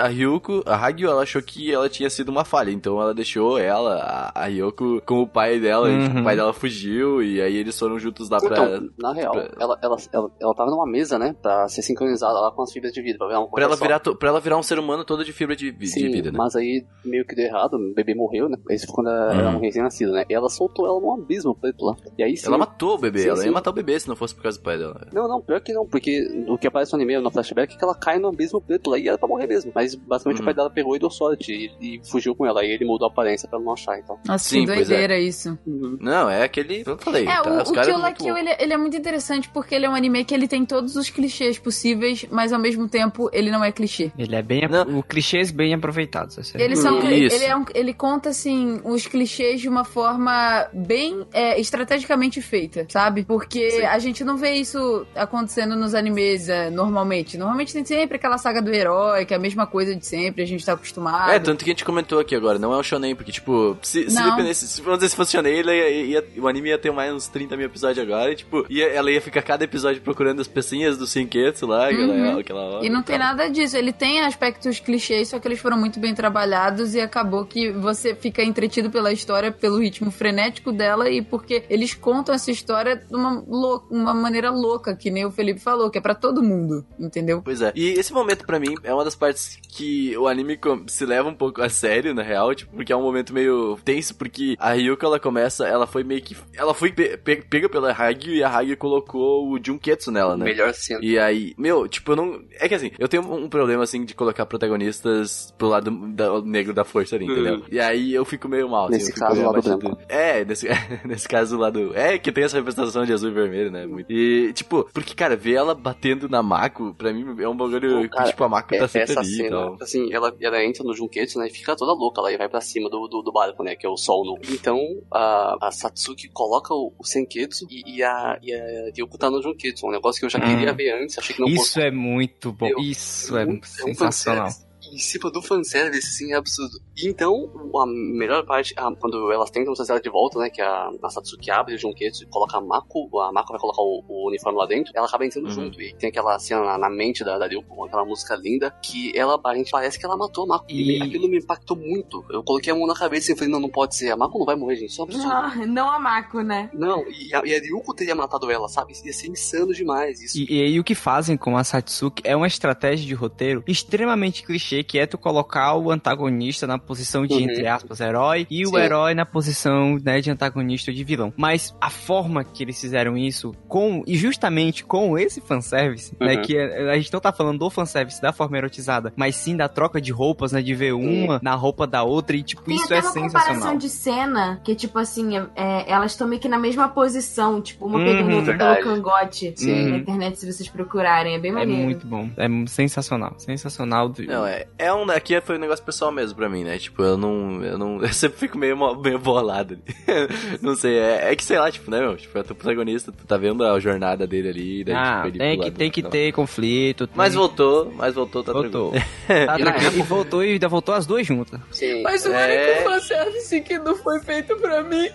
[0.00, 2.70] a Ryoko, a Hagio, ela achou que ela tinha sido uma falha.
[2.70, 5.90] Então ela deixou ela, a, a Ryoko, com o pai dela.
[5.90, 6.20] E, tipo, Uhum.
[6.22, 7.22] o pai dela fugiu.
[7.22, 8.50] E aí eles foram juntos lá pra.
[8.56, 11.34] Então, na real, pra- ela, ela, ela, ela tava numa mesa, né?
[11.40, 13.84] Pra ser sincronizada lá com as fibras de vida, pra virar Pra ela, só.
[13.84, 16.10] virar, to- pra ela virar um ser humano todo de fibra de, vi- de Sim,
[16.10, 16.38] vida, né?
[16.38, 18.56] mas aí meio que deu errado, o bebê morreu, né?
[18.70, 19.38] Isso foi quando ela Hum.
[19.38, 20.24] era um recém-nascido, né?
[20.28, 21.96] E ela soltou ela num abismo preto lá.
[22.18, 22.46] E aí sim.
[22.46, 23.50] Ela matou o bebê, Sim, ela ia sim.
[23.50, 25.06] matar o bebê se não fosse por causa do pai dela.
[25.12, 27.84] Não, não, pior que não, porque o que aparece no anime, no flashback, é que
[27.84, 29.72] ela cai no abismo preto lá e era pra morrer mesmo.
[29.74, 30.42] Mas basicamente Uhum.
[30.42, 32.64] o pai dela pegou e deu sorte e, e fugiu com ela.
[32.64, 34.18] E ele mudou a aparência pra ela não achar, então.
[34.26, 34.74] Nossa, Sim, que é.
[34.76, 35.58] doideira isso.
[35.66, 36.82] Não, é aquele.
[36.86, 37.50] Eu falei, É, tá?
[37.50, 39.86] o, Os o Kill é la muito Kill, ele, ele é muito interessante porque ele
[39.86, 43.50] é um anime que ele tem todos os clichês possíveis, mas ao mesmo tempo ele
[43.50, 44.12] não é clichê.
[44.18, 44.60] Ele é bem.
[44.68, 44.98] Não.
[44.98, 46.36] O clichês bem aproveitados.
[46.38, 47.34] essa é- Eles são, Isso.
[47.36, 52.84] ele, é um- ele conta, assim, os clichês de uma forma bem é, estrategicamente feita,
[52.88, 53.22] sabe?
[53.24, 53.82] Porque Sim.
[53.84, 57.38] a gente não vê isso acontecendo nos animes é, normalmente.
[57.38, 60.46] Normalmente tem sempre aquela saga do herói, que é a mesma coisa de sempre, a
[60.46, 61.30] gente tá acostumado.
[61.30, 64.10] É, tanto que a gente comentou aqui agora, não é o shonen, porque, tipo, se,
[64.10, 65.90] se dependesse, se, vamos dizer, se fosse shonen, ele ia,
[66.20, 69.10] ia- o anime ia ter mais uns 30 mil episódios agora, e tipo, ia, ela
[69.10, 72.38] ia ficar cada episódio procurando as pecinhas do Senketsu lá, Uhum.
[72.40, 72.86] aquela hora.
[72.86, 73.76] E não tem nada disso.
[73.76, 78.14] Ele tem aspectos clichês, só que eles foram muito bem trabalhados e acabou que você
[78.14, 83.14] fica entretido pela história, pelo ritmo frenético dela e porque eles contam essa história de
[83.14, 86.84] uma, lou- uma maneira louca, que nem o Felipe falou, que é pra todo mundo,
[86.98, 87.40] entendeu?
[87.42, 87.72] Pois é.
[87.74, 90.58] E esse momento, pra mim, é uma das partes que o anime
[90.88, 94.14] se leva um pouco a sério, na real, tipo, porque é um momento meio tenso,
[94.14, 96.36] porque a Ryuko, ela começa, ela foi meio que...
[96.54, 100.44] Ela foi pe- pe- pega pela Hagyu e a Hagyu colocou o Junketsu nela, né?
[100.44, 101.00] Melhor cena.
[101.02, 102.40] E aí, meu, tipo, eu não.
[102.58, 106.72] É que assim, eu tenho um problema, assim, de colocar protagonistas pro lado da- negro
[106.72, 107.54] da força ali, entendeu?
[107.56, 107.62] Uhum.
[107.70, 108.94] E aí eu fico meio mal, assim.
[108.94, 109.98] Nesse caso, meio o lado abatido.
[110.08, 110.68] É, nesse,
[111.04, 111.92] nesse caso, o lado.
[111.94, 113.86] É, que tem essa representação de azul e vermelho, né?
[113.86, 114.12] Muito.
[114.12, 118.08] E, tipo, porque, cara, ver ela batendo na Mako, pra mim, é um bagulho Pô,
[118.10, 119.76] cara, que, tipo, a Mako tá É, sempre essa ali cena, tal.
[119.80, 122.88] assim, ela, ela entra no Junketsu, né, e fica toda louca, ela vai pra cima
[122.88, 124.38] do, do, do barco, né, que é o sol no...
[124.52, 124.78] Então,
[125.12, 129.42] a, a Satsuki coloca o, o Senketsu e, e a, e a Ryuko tá no
[129.42, 132.52] Junketsu, um negócio que eu já queria ver antes, achei que não Isso é muito
[132.52, 132.66] bom.
[132.66, 134.46] Meu, Isso é, um- um sensacional.
[134.46, 136.78] fanservice Em cima do fanservice, assim, é absurdo.
[136.96, 140.60] E então, a melhor parte, ah, quando elas tentam trazer ela de volta, né, que
[140.60, 144.04] a, a Satsuki abre o Junketsu e coloca a Mako, a Mako vai colocar o,
[144.08, 145.50] o uniforme lá dentro, ela acaba entrando Uhum.
[145.50, 145.80] junto.
[145.80, 149.16] E tem aquela cena na, na mente da, da Ryuko, com aquela música linda, que
[149.16, 150.66] ela, a gente parece que ela matou a Mako.
[150.68, 150.98] E...
[150.98, 152.24] E- aquilo me impactou muito.
[152.30, 154.10] Eu coloquei a mão na cabeça e falei, não, não pode ser.
[154.10, 154.90] A Mako não vai morrer, gente.
[154.90, 155.28] Isso é absurdo.
[155.32, 156.68] Ah, não a Mako, né?
[156.74, 158.92] Não, e a, e a Ryuko teria matado ela, sabe?
[159.04, 160.38] Ia ser insano demais isso.
[160.38, 164.42] E, e aí o que fazem com a Satsuki é uma estratégia de roteiro extremamente
[164.42, 167.40] clichê, que é tu colocar o antagonista na posição de, Uhum.
[167.40, 168.76] entre aspas, herói, e o Sim.
[168.78, 171.32] herói na posição, né, de antagonista ou de vilão.
[171.36, 176.42] Mas a forma que eles fizeram isso, com e justamente com esse fanservice, né, Uhum.
[176.42, 179.68] que a, a gente não tá falando do fanservice da forma erotizada, mas sim da
[179.68, 182.92] troca de roupas, né, de ver uma na roupa da outra, e tipo, Tem isso
[182.92, 183.28] é uma sensacional.
[183.46, 187.60] comparação de cena que, tipo assim, é- é, elas estão meio que na mesma posição,
[187.60, 189.90] tipo, uma Uhum, pegando outra pelo cangote Sim.
[189.90, 191.34] na internet, se vocês procurarem.
[191.34, 191.82] É bem É maneiro.
[191.82, 194.08] muito bom, é sensacional, sensacional.
[194.08, 196.78] do- Não, é, é um daqui foi um negócio pessoal mesmo pra mim, né?
[196.78, 197.62] Tipo, eu não.
[197.62, 198.00] Eu não.
[198.10, 200.28] Eu sempre fico meio, meio bolado ali.
[200.62, 202.16] não sei, é, é que sei lá, tipo, né, meu?
[202.16, 205.38] Tipo, é o protagonista, tu tá vendo a jornada dele ali, daí, Ah, tipo, ele
[205.38, 206.10] tem que, lado- tem que não.
[206.10, 207.06] ter conflito.
[207.06, 208.90] tem- Mas voltou, mas voltou, tá Voltou.
[208.92, 209.10] tranquilo.
[209.46, 209.92] Tá E tranquilo.
[209.96, 211.60] E voltou e ainda voltou as duas juntas.
[211.70, 212.02] Sim.
[212.02, 212.72] Mas o É.
[212.78, 215.08] único fanservice que não foi feito pra mim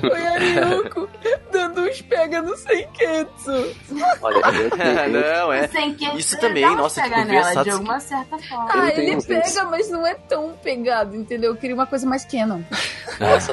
[0.00, 1.08] foi a Ryuko
[1.52, 3.74] dando uns pega no Senketsu.
[4.22, 5.68] Olha, eu, eu, não, é.
[6.16, 8.70] Isso também, nossa, pega tipo, ver a nela, de alguma certa forma.
[8.72, 11.50] Ah, tenho ele pega, mas não é tão pegado, entendeu?
[11.52, 12.60] Eu queria uma coisa mais canon.
[13.20, 13.52] nossa,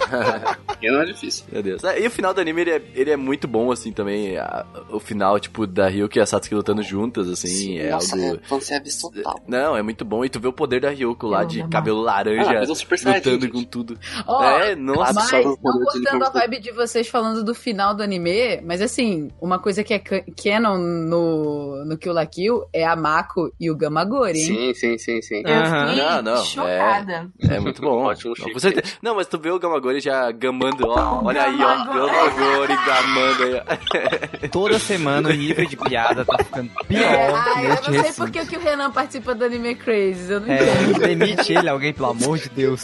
[0.81, 1.45] não é difícil.
[1.51, 1.83] Meu Deus.
[1.83, 4.38] É, E o final do anime, ele é, ele é muito bom, assim, também.
[4.38, 8.35] A- o final, tipo, da Ryuko e a Satsuki lutando juntas, assim, é nossa, algo...
[8.43, 9.39] é fanservice total.
[9.47, 10.23] Não, é muito bom.
[10.23, 13.29] E tu vê o poder da Ryuko lá de cabelo Ah, laranja, um Super Saiyajin,
[13.31, 13.51] lutando gente.
[13.53, 13.97] com tudo.
[14.25, 15.13] Ó, é, nossa.
[15.13, 19.29] Mas, o não cortando a vibe de vocês falando do final do anime, mas assim,
[19.41, 23.69] uma coisa que é ca- canon no, no Kill la Kill é a Mako e
[23.71, 24.73] o Gamagori, hein?
[24.73, 25.43] Sim, sim, sim, sim.
[25.45, 27.28] Eu fiquei Não, não, chocada.
[27.49, 28.03] É muito bom.
[28.03, 28.59] Ótimo chip.
[28.59, 28.95] certeza.
[29.01, 31.21] Não, mas tu vê o Gamagori já gamando, ó.
[31.25, 31.86] Olha aí, ó.
[31.86, 34.47] Gamagori gamando aí, ó.
[34.51, 37.03] Toda semana o nível de piada tá ficando pior
[37.36, 38.17] Ah, eu não sei recinto.
[38.17, 40.99] por que que o Renan participa do Anime Crazy, eu não É, entendo.
[40.99, 42.82] demite ele, alguém, pelo amor de Deus.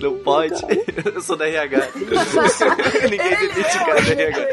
[0.00, 0.54] Não pode.
[1.14, 1.88] Eu sou da RH.
[3.10, 4.46] Ninguém demite o cara da RH.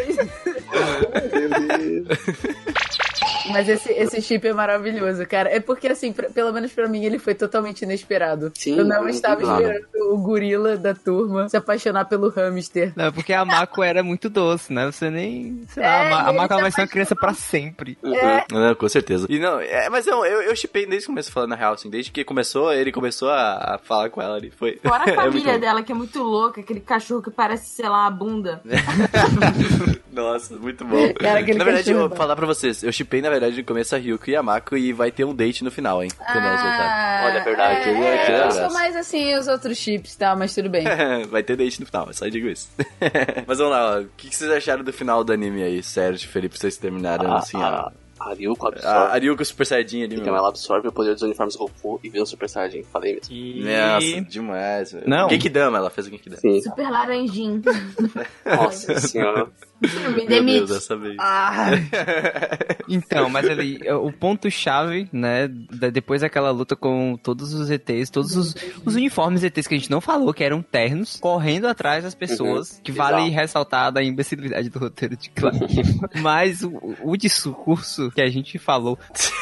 [3.52, 5.50] Mas esse, esse chip é maravilhoso, cara.
[5.50, 8.52] É porque, assim, pra- pelo menos pra mim, ele foi totalmente inesperado.
[8.56, 9.62] Sim, eu não estava nada.
[9.62, 12.94] esperando o gorila da turma se apaixonar pelo hamster.
[12.96, 14.86] Não, porque a Mako era muito doce, né?
[14.86, 15.62] Você nem.
[15.70, 17.98] Sei lá, É, a, Ma- a Mako vai ser uma criança pra sempre.
[18.04, 18.46] É.
[18.52, 19.28] Não, com certeza.
[19.30, 21.90] E não, é, mas não, eu, eu chipei desde que começou falando na real, assim,
[21.90, 24.52] desde que começou, ele começou a, a falar com ela ali.
[24.52, 24.80] Foi.
[24.84, 25.60] Fora a é família bom.
[25.60, 28.62] dela, que é muito louca, aquele cachorro que parece, sei lá, a bunda.
[30.12, 31.14] Nossa, muito bom.
[31.14, 33.64] Cara, na verdade, eu cachorro é vou falar pra vocês, eu chipei na verdade no
[33.64, 36.10] começo a Ryuko e a Mako e vai ter um date no final, hein?
[36.18, 37.26] Quando elas voltarem.
[37.26, 40.36] Olha, é verdade, É, é, eu sou mais assim os outros chips, tá?
[40.36, 40.86] Mas tudo bem.
[41.30, 42.70] vai ter date no final, eu só digo isso.
[43.48, 44.02] Mas vamos lá, ó.
[44.02, 47.40] o que, que vocês acharam do final do anime aí, Sérgio, Felipe, vocês terminaram A,
[47.40, 47.90] assim, ó.
[48.20, 49.16] a, Ryuko absorve.
[49.16, 52.24] a Ryuko Super Saiyajin ali, Então ela absorve o poder dos uniformes Goku e vira
[52.24, 52.84] um Super Saiyajin.
[52.84, 53.34] Falei mesmo.
[53.34, 53.64] E...
[53.64, 54.92] Nossa, demais.
[54.92, 55.10] velho.
[55.10, 55.30] Não.
[55.30, 56.42] Genkidama, ela fez o Genkidama.
[56.42, 56.62] Sim.
[56.62, 57.62] Super laranjinho.
[58.46, 59.48] Nossa senhora.
[60.10, 60.58] Me Meu demite.
[60.60, 61.16] Deus, dessa vez.
[61.20, 61.72] Ah.
[62.90, 68.10] Então, mas ali, é, o ponto-chave, né, da- depois daquela luta com todos os ETs,
[68.10, 68.56] todos os,
[68.86, 72.76] os uniformes ETs que a gente não falou, que eram ternos, correndo atrás das pessoas,
[72.78, 72.82] Uhum.
[72.84, 73.36] que vale Exato.
[73.36, 75.60] ressaltar da imbecilidade do roteiro de Clark.
[76.22, 78.98] mas o, o discurso que a gente falou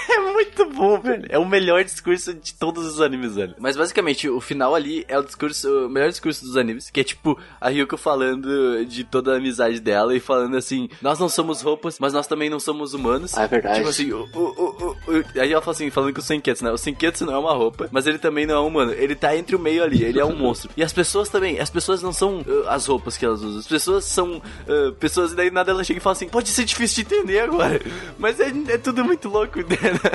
[0.10, 1.26] É muito muito bom, velho.
[1.30, 3.56] É o melhor discurso de todos os animes, velho.
[3.58, 7.04] Mas basicamente, o final ali é o discurso, o melhor discurso dos animes, que é
[7.06, 11.62] tipo a Ryuko falando de toda a amizade dela e falando assim: Nós não somos
[11.62, 13.38] roupas, mas nós também não somos humanos.
[13.38, 13.78] Ah, é verdade.
[13.78, 16.72] Tipo assim, o, o, o, o- aí ela fala assim, falando que o Senketsu, né?
[16.72, 18.92] O Senketsu não é uma roupa, mas ele também não é um humano.
[18.94, 20.70] Ele tá entre o meio ali, ele é um monstro.
[20.76, 23.60] E as pessoas também, as pessoas não são uh, as roupas que elas usam.
[23.60, 26.66] As pessoas são uh, pessoas, e daí nada ela chega e fala assim, pode ser
[26.66, 27.80] difícil de entender agora.
[28.18, 29.66] Mas é, é tudo muito louco, né?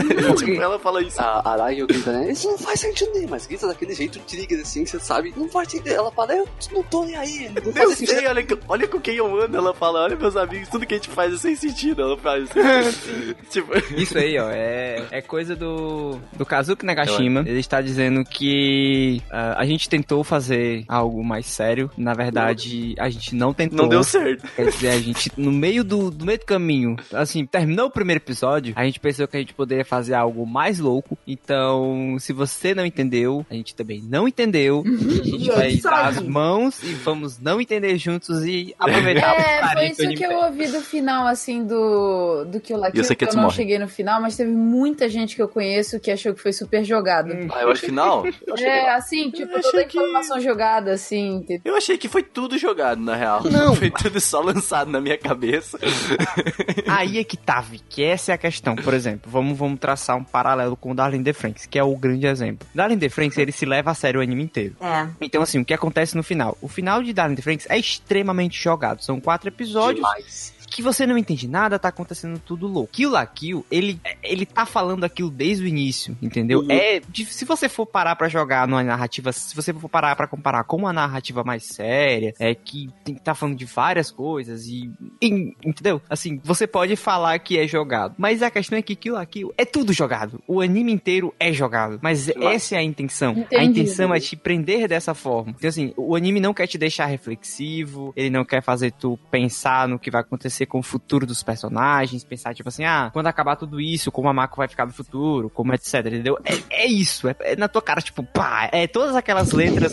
[0.36, 1.20] tipo, ela fala isso.
[1.20, 2.32] A Arai grita, né?
[2.32, 5.70] Isso não faz sentido nem, mas grita daquele jeito trigger assim, você sabe, não faz
[5.70, 5.92] sentido.
[5.94, 9.40] Ela fala, eu não tô nem aí, não Eu sei, olha, olha com quem eu
[9.40, 12.16] ando, ela fala, olha meus amigos, tudo que a gente faz é sem sentido, ela
[12.16, 13.34] faz assim.
[13.50, 17.40] tipo, Isso aí, ó, é, é coisa do, do Kazuki Nagashima.
[17.40, 21.90] Ele está dizendo que ah, a gente tentou fazer algo mais sério.
[21.96, 23.78] Na verdade, a gente não tentou.
[23.78, 24.46] não deu certo.
[24.54, 28.20] Quer dizer, a gente, no meio do, do meio do caminho, assim, terminou o primeiro
[28.20, 31.18] episódio, a gente pensou que a gente poderia fazer algo mais louco.
[31.26, 34.82] Então, se você não entendeu, a gente também não entendeu.
[34.86, 39.60] A gente vai dar as mãos e vamos não entender juntos e aproveitar É, o
[39.60, 43.04] carinho isso que eu ouvi do final, assim, do, do que o Lucky E o
[43.04, 43.56] Seketsu eu não morre.
[43.56, 46.84] cheguei no final, mas teve muita gente que eu conheço que achou que foi super
[46.84, 47.32] jogado.
[47.54, 48.24] Ah, eu acho que Final,
[48.58, 51.44] É, assim, tipo, Eu toda a achei que- informação jogada, assim.
[51.64, 53.42] eu achei que foi tudo jogado, na real.
[53.44, 53.74] Não.
[53.80, 55.78] Foi tudo só lançado na minha cabeça.
[56.86, 58.74] Aí é que tá, Vi, que essa é a questão.
[58.76, 61.96] Por exemplo, vamos, vamos traçar um paralelo com o Darling the Franks, que é o
[61.96, 62.66] grande exemplo.
[62.74, 64.76] Darling the Franks, ele se leva a sério o anime inteiro.
[64.80, 65.06] É.
[65.20, 66.56] Então, assim, o que acontece no final?
[66.60, 69.02] O final de Darling the Franks é extremamente jogado.
[69.02, 70.52] São quatro episódios demais.
[70.70, 72.92] Que você não entende nada, tá acontecendo tudo louco.
[72.92, 76.60] Kill la Kill, ele, ele tá falando aquilo desde o início, entendeu?
[76.60, 76.70] Uhum.
[76.70, 80.26] É, de- se você for parar pra jogar numa narrativa, se você for parar pra
[80.26, 84.66] comparar com uma narrativa mais séria, é que tem que tá falando de várias coisas
[84.66, 84.90] e,
[85.20, 86.00] e- entendeu?
[86.08, 89.52] Assim, você pode falar que é jogado, mas a questão é que Kill la Kill
[89.58, 90.40] é tudo jogado.
[90.46, 93.32] O anime inteiro é jogado, mas essa é a intenção.
[93.32, 93.80] A Entendi.
[93.80, 95.54] intenção é te prender dessa forma.
[95.58, 99.88] Então, assim, o anime não quer te deixar reflexivo, ele não quer fazer tu pensar
[99.88, 103.56] no que vai acontecer com o futuro dos personagens, pensar, tipo assim, ah, quando acabar
[103.56, 106.38] tudo isso, como a Mako vai ficar no futuro, como etc, entendeu?
[106.44, 109.92] É, é isso, é, é na tua cara, tipo, pá, é todas aquelas letras,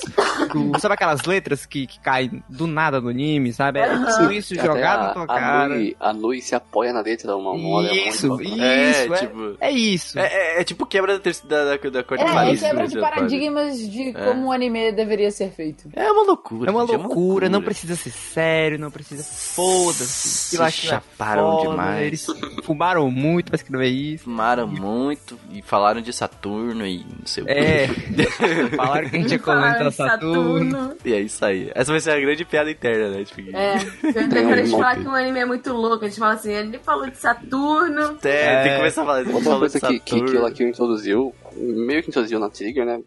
[0.53, 3.79] do- sabe aquelas letras que, que caem do nada no anime, sabe?
[3.79, 5.67] É tudo isso Até jogado a, na tua a cara.
[5.75, 7.93] Lui, a Lui se apoia na letra uma uma hora.
[7.93, 10.19] Isso, muito- isso, É, é, tipo- é isso.
[10.19, 10.25] É,
[10.57, 12.59] é- é tipo quebra da, da, da, da cor de É, é Paris.
[12.59, 15.89] quebra né, de paradigmas de como o anime deveria ser feito.
[15.93, 16.69] É uma loucura.
[16.69, 19.23] É uma gente, loucura, não precisa ser sério, não precisa.
[19.23, 20.56] Foda-se.
[20.71, 22.07] Se que é chaparam foda, demais.
[22.07, 22.27] Eles
[22.63, 24.23] fumaram muito pra escrever isso.
[24.25, 27.51] Fumaram muito e falaram de Saturno e não sei o que.
[27.53, 27.87] É.
[28.75, 30.95] Falaram que a gente ia comentar Saturno.
[31.03, 31.71] E é isso aí.
[31.73, 33.23] Essa vai ser a grande piada interna, né?
[33.23, 33.77] Tipo, É,
[34.13, 36.51] quando a gente um fala que o anime é muito louco, a gente fala assim,
[36.53, 38.01] ele falou de Saturno.
[38.01, 38.69] É, tem É.
[38.69, 39.19] que começar a falar.
[39.19, 40.31] Outra falou coisa de que, que, Saturno.
[40.31, 42.99] que o Lucky introduziu, meio que introduziu na Trigger, né?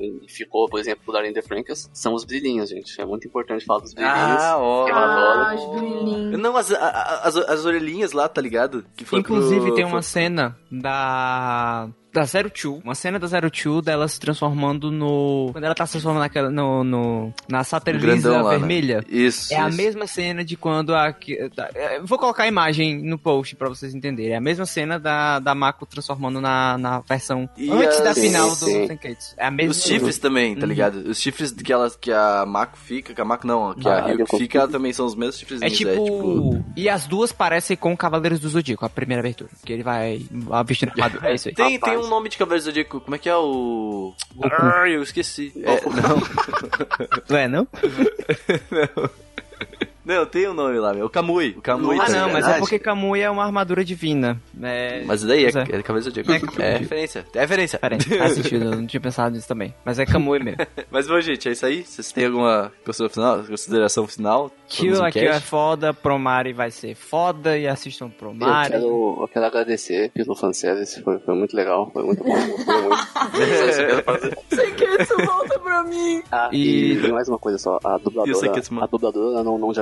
[0.00, 3.00] E ficou, por exemplo, Darling the Frankas, são os brilhinhos, gente.
[3.00, 4.16] É muito importante falar dos brilhinhos.
[4.42, 4.86] Ah, ó.
[4.90, 6.38] Ah, os brilhinhos.
[6.40, 8.84] Não, as, as, as orelhinhas lá, tá ligado?
[8.96, 11.88] Que foi Inclusive, pro- tem uma foi- cena da.
[12.12, 15.50] Da Zero Two, uma cena da Zero Two dela se transformando no.
[15.52, 18.48] Quando ela tá se transformando naquela, no, no, na Satellisa né?
[18.50, 19.04] vermelha.
[19.08, 19.54] Isso.
[19.54, 19.76] É a isso.
[19.76, 21.14] mesma cena de quando a.
[21.74, 24.32] é, Vou colocar a imagem no post pra vocês entenderem.
[24.32, 28.18] É a mesma cena da, da Mako transformando na, na versão E antes da as-
[28.18, 28.86] final do sim.
[28.88, 29.34] Senketsu.
[29.36, 30.66] É a mesma Os chifres também, tá Uhum.
[30.68, 30.96] ligado?
[31.10, 34.06] Os chifres que, ela, que a Mako fica, que a Mako não, que Ah, a
[34.06, 35.62] Ryuko eu fica, ela também são os mesmos chifres.
[35.62, 36.60] É tipo...
[36.76, 39.50] E as duas parecem com Cavaleiros do Zodíaco, a primeira abertura.
[39.64, 40.20] Que ele vai
[40.66, 41.30] vestindo armadura.
[41.30, 41.54] É isso aí.
[41.54, 41.92] Tem, Rapaz.
[41.92, 44.14] tem um nome de Cavaleiro do Zodíaco, como é que é o...
[44.42, 45.52] Ah, eu esqueci.
[45.62, 46.20] É, não,
[47.28, 47.68] Não é, não?
[48.70, 49.10] não,
[50.26, 51.06] tem um nome lá, meu.
[51.06, 51.54] O Kamui.
[51.56, 52.32] O Kamui ah, não, ligado?
[52.32, 54.40] mas é porque Kamui é uma armadura divina.
[54.62, 55.02] É...
[55.04, 55.48] Mas daí é, é.
[55.48, 56.60] é Cavaleiro do Zodíaco.
[56.60, 57.26] É, referência.
[57.34, 57.78] É referência.
[57.78, 59.74] Peraí, faz sentido, eu não tinha pensado nisso também.
[59.84, 60.58] Mas é Kamui mesmo.
[60.90, 61.84] Mas bom, gente, é isso aí.
[61.84, 62.72] Vocês têm alguma
[63.48, 64.50] consideração final?
[64.68, 68.70] Kill aqui é foda, Promare vai ser foda e assistam Eu Promare.
[68.70, 72.94] quero, eu quero agradecer pelo fanservice, foi, foi muito legal, foi muito bom, foi muito.
[73.40, 74.58] Isso que eu.
[74.58, 76.22] Seketsu volta pra mim!
[76.30, 77.12] Ah, E- e...
[77.12, 79.72] mais uma coisa só, a o dubladora, a dubladora não, não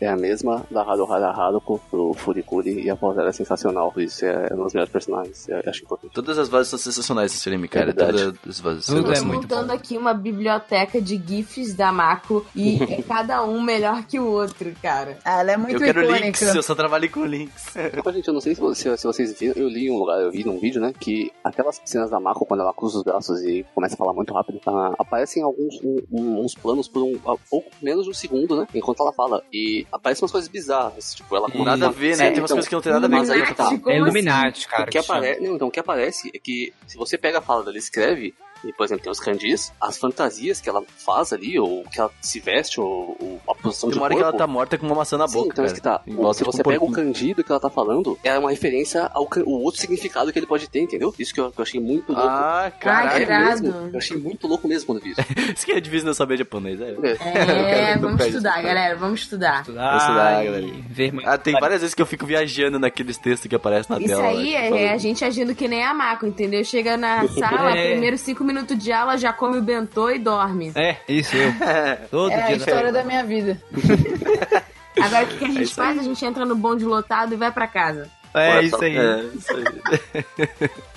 [0.00, 4.24] É a mesma da Haruhara Haruko, do Furikuri, e a voz dela é sensacional, isso
[4.24, 6.12] é uma das melhores personagens, eu acho importante.
[6.14, 7.90] Todas as vozes são sensacionais nesse anime, cara.
[7.90, 7.92] É.
[7.92, 8.88] Todas as vozes.
[8.88, 13.02] Eu é gosto Tô muito montando aqui uma biblioteca de GIFs da Mako e é
[13.02, 15.18] cada um melhor que o outro, cara.
[15.24, 16.24] Ah, ela é muito Eu quero icônica.
[16.26, 17.74] links, eu só trabalho com links.
[18.04, 20.20] Mas, gente, eu não sei se, você- se vocês viram, eu li em um lugar,
[20.20, 23.42] eu vi num vídeo, né, que aquelas cenas da Mako, quando ela cruza os braços
[23.42, 27.18] e começa a falar muito rápido, ah, aparecem alguns um- um- uns planos por um,
[27.50, 29.42] pouco menos de um segundo, né, enquanto ela fala.
[29.54, 31.14] E aparecem umas coisas bizarras.
[31.14, 32.32] Tipo, ela com Nada a ver, né?
[32.32, 33.14] Tem umas então, coisas que não tem nada a ver.
[33.14, 33.70] Mas aí que tá.
[33.86, 34.82] É Illuminati, cara.
[34.82, 35.20] O que, que chama.
[35.20, 35.40] apare...
[35.40, 38.34] não, então, o que aparece é que se você pega a fala dela e escreve,
[38.64, 42.10] e, por exemplo, tem os kanjis, as fantasias que ela faz ali, ou que ela
[42.20, 44.36] se veste, ou, ou a posição Tem de uma hora que corpo...
[44.36, 45.66] ela tá morta com uma maçã na Sim, boca, então é cara.
[45.66, 46.00] isso que tá.
[46.28, 49.28] O- se você pega o kanji do que ela tá falando, é uma referência ao
[49.46, 51.14] o outro significado que ele pode ter, entendeu?
[51.18, 52.26] Isso que eu, que eu achei muito louco.
[52.28, 53.22] Ah, que caralho.
[53.22, 53.62] irado.
[53.62, 53.90] mesmo.
[53.92, 55.20] Eu achei muito louco mesmo quando vi isso.
[55.54, 56.94] Isso que é difícil não saber japonês, é.
[57.24, 58.66] É, Não vamos estudar, isso.
[58.66, 58.96] galera.
[58.96, 59.60] Vamos estudar.
[59.60, 60.66] Estudar, estudar, galera.
[60.88, 61.12] ver.
[61.24, 64.28] Ah, tem várias vezes que eu fico viajando naqueles textos que aparecem na Isso tela.
[64.28, 66.64] aí né, é, tipo, é a gente agindo que nem a Mako, entendeu?
[66.64, 67.90] Chega na sala, É.
[67.92, 70.72] primeiro cinco minutos de aula, já come o bentô e dorme.
[70.74, 71.52] É, isso eu.
[72.10, 72.56] Todo É a dia.
[72.56, 73.60] história da minha vida.
[75.00, 75.86] Agora o que, que a gente isso aí.
[75.88, 75.98] faz?
[75.98, 78.08] A gente entra no bonde lotado e vai pra casa.
[78.32, 78.96] É, Olha isso aí.
[78.96, 79.64] É, isso aí.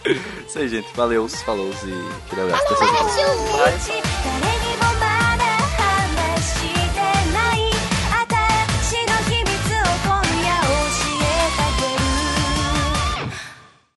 [0.47, 0.87] isso aí, gente.
[0.95, 2.65] Valeu, falou e aquele abraço.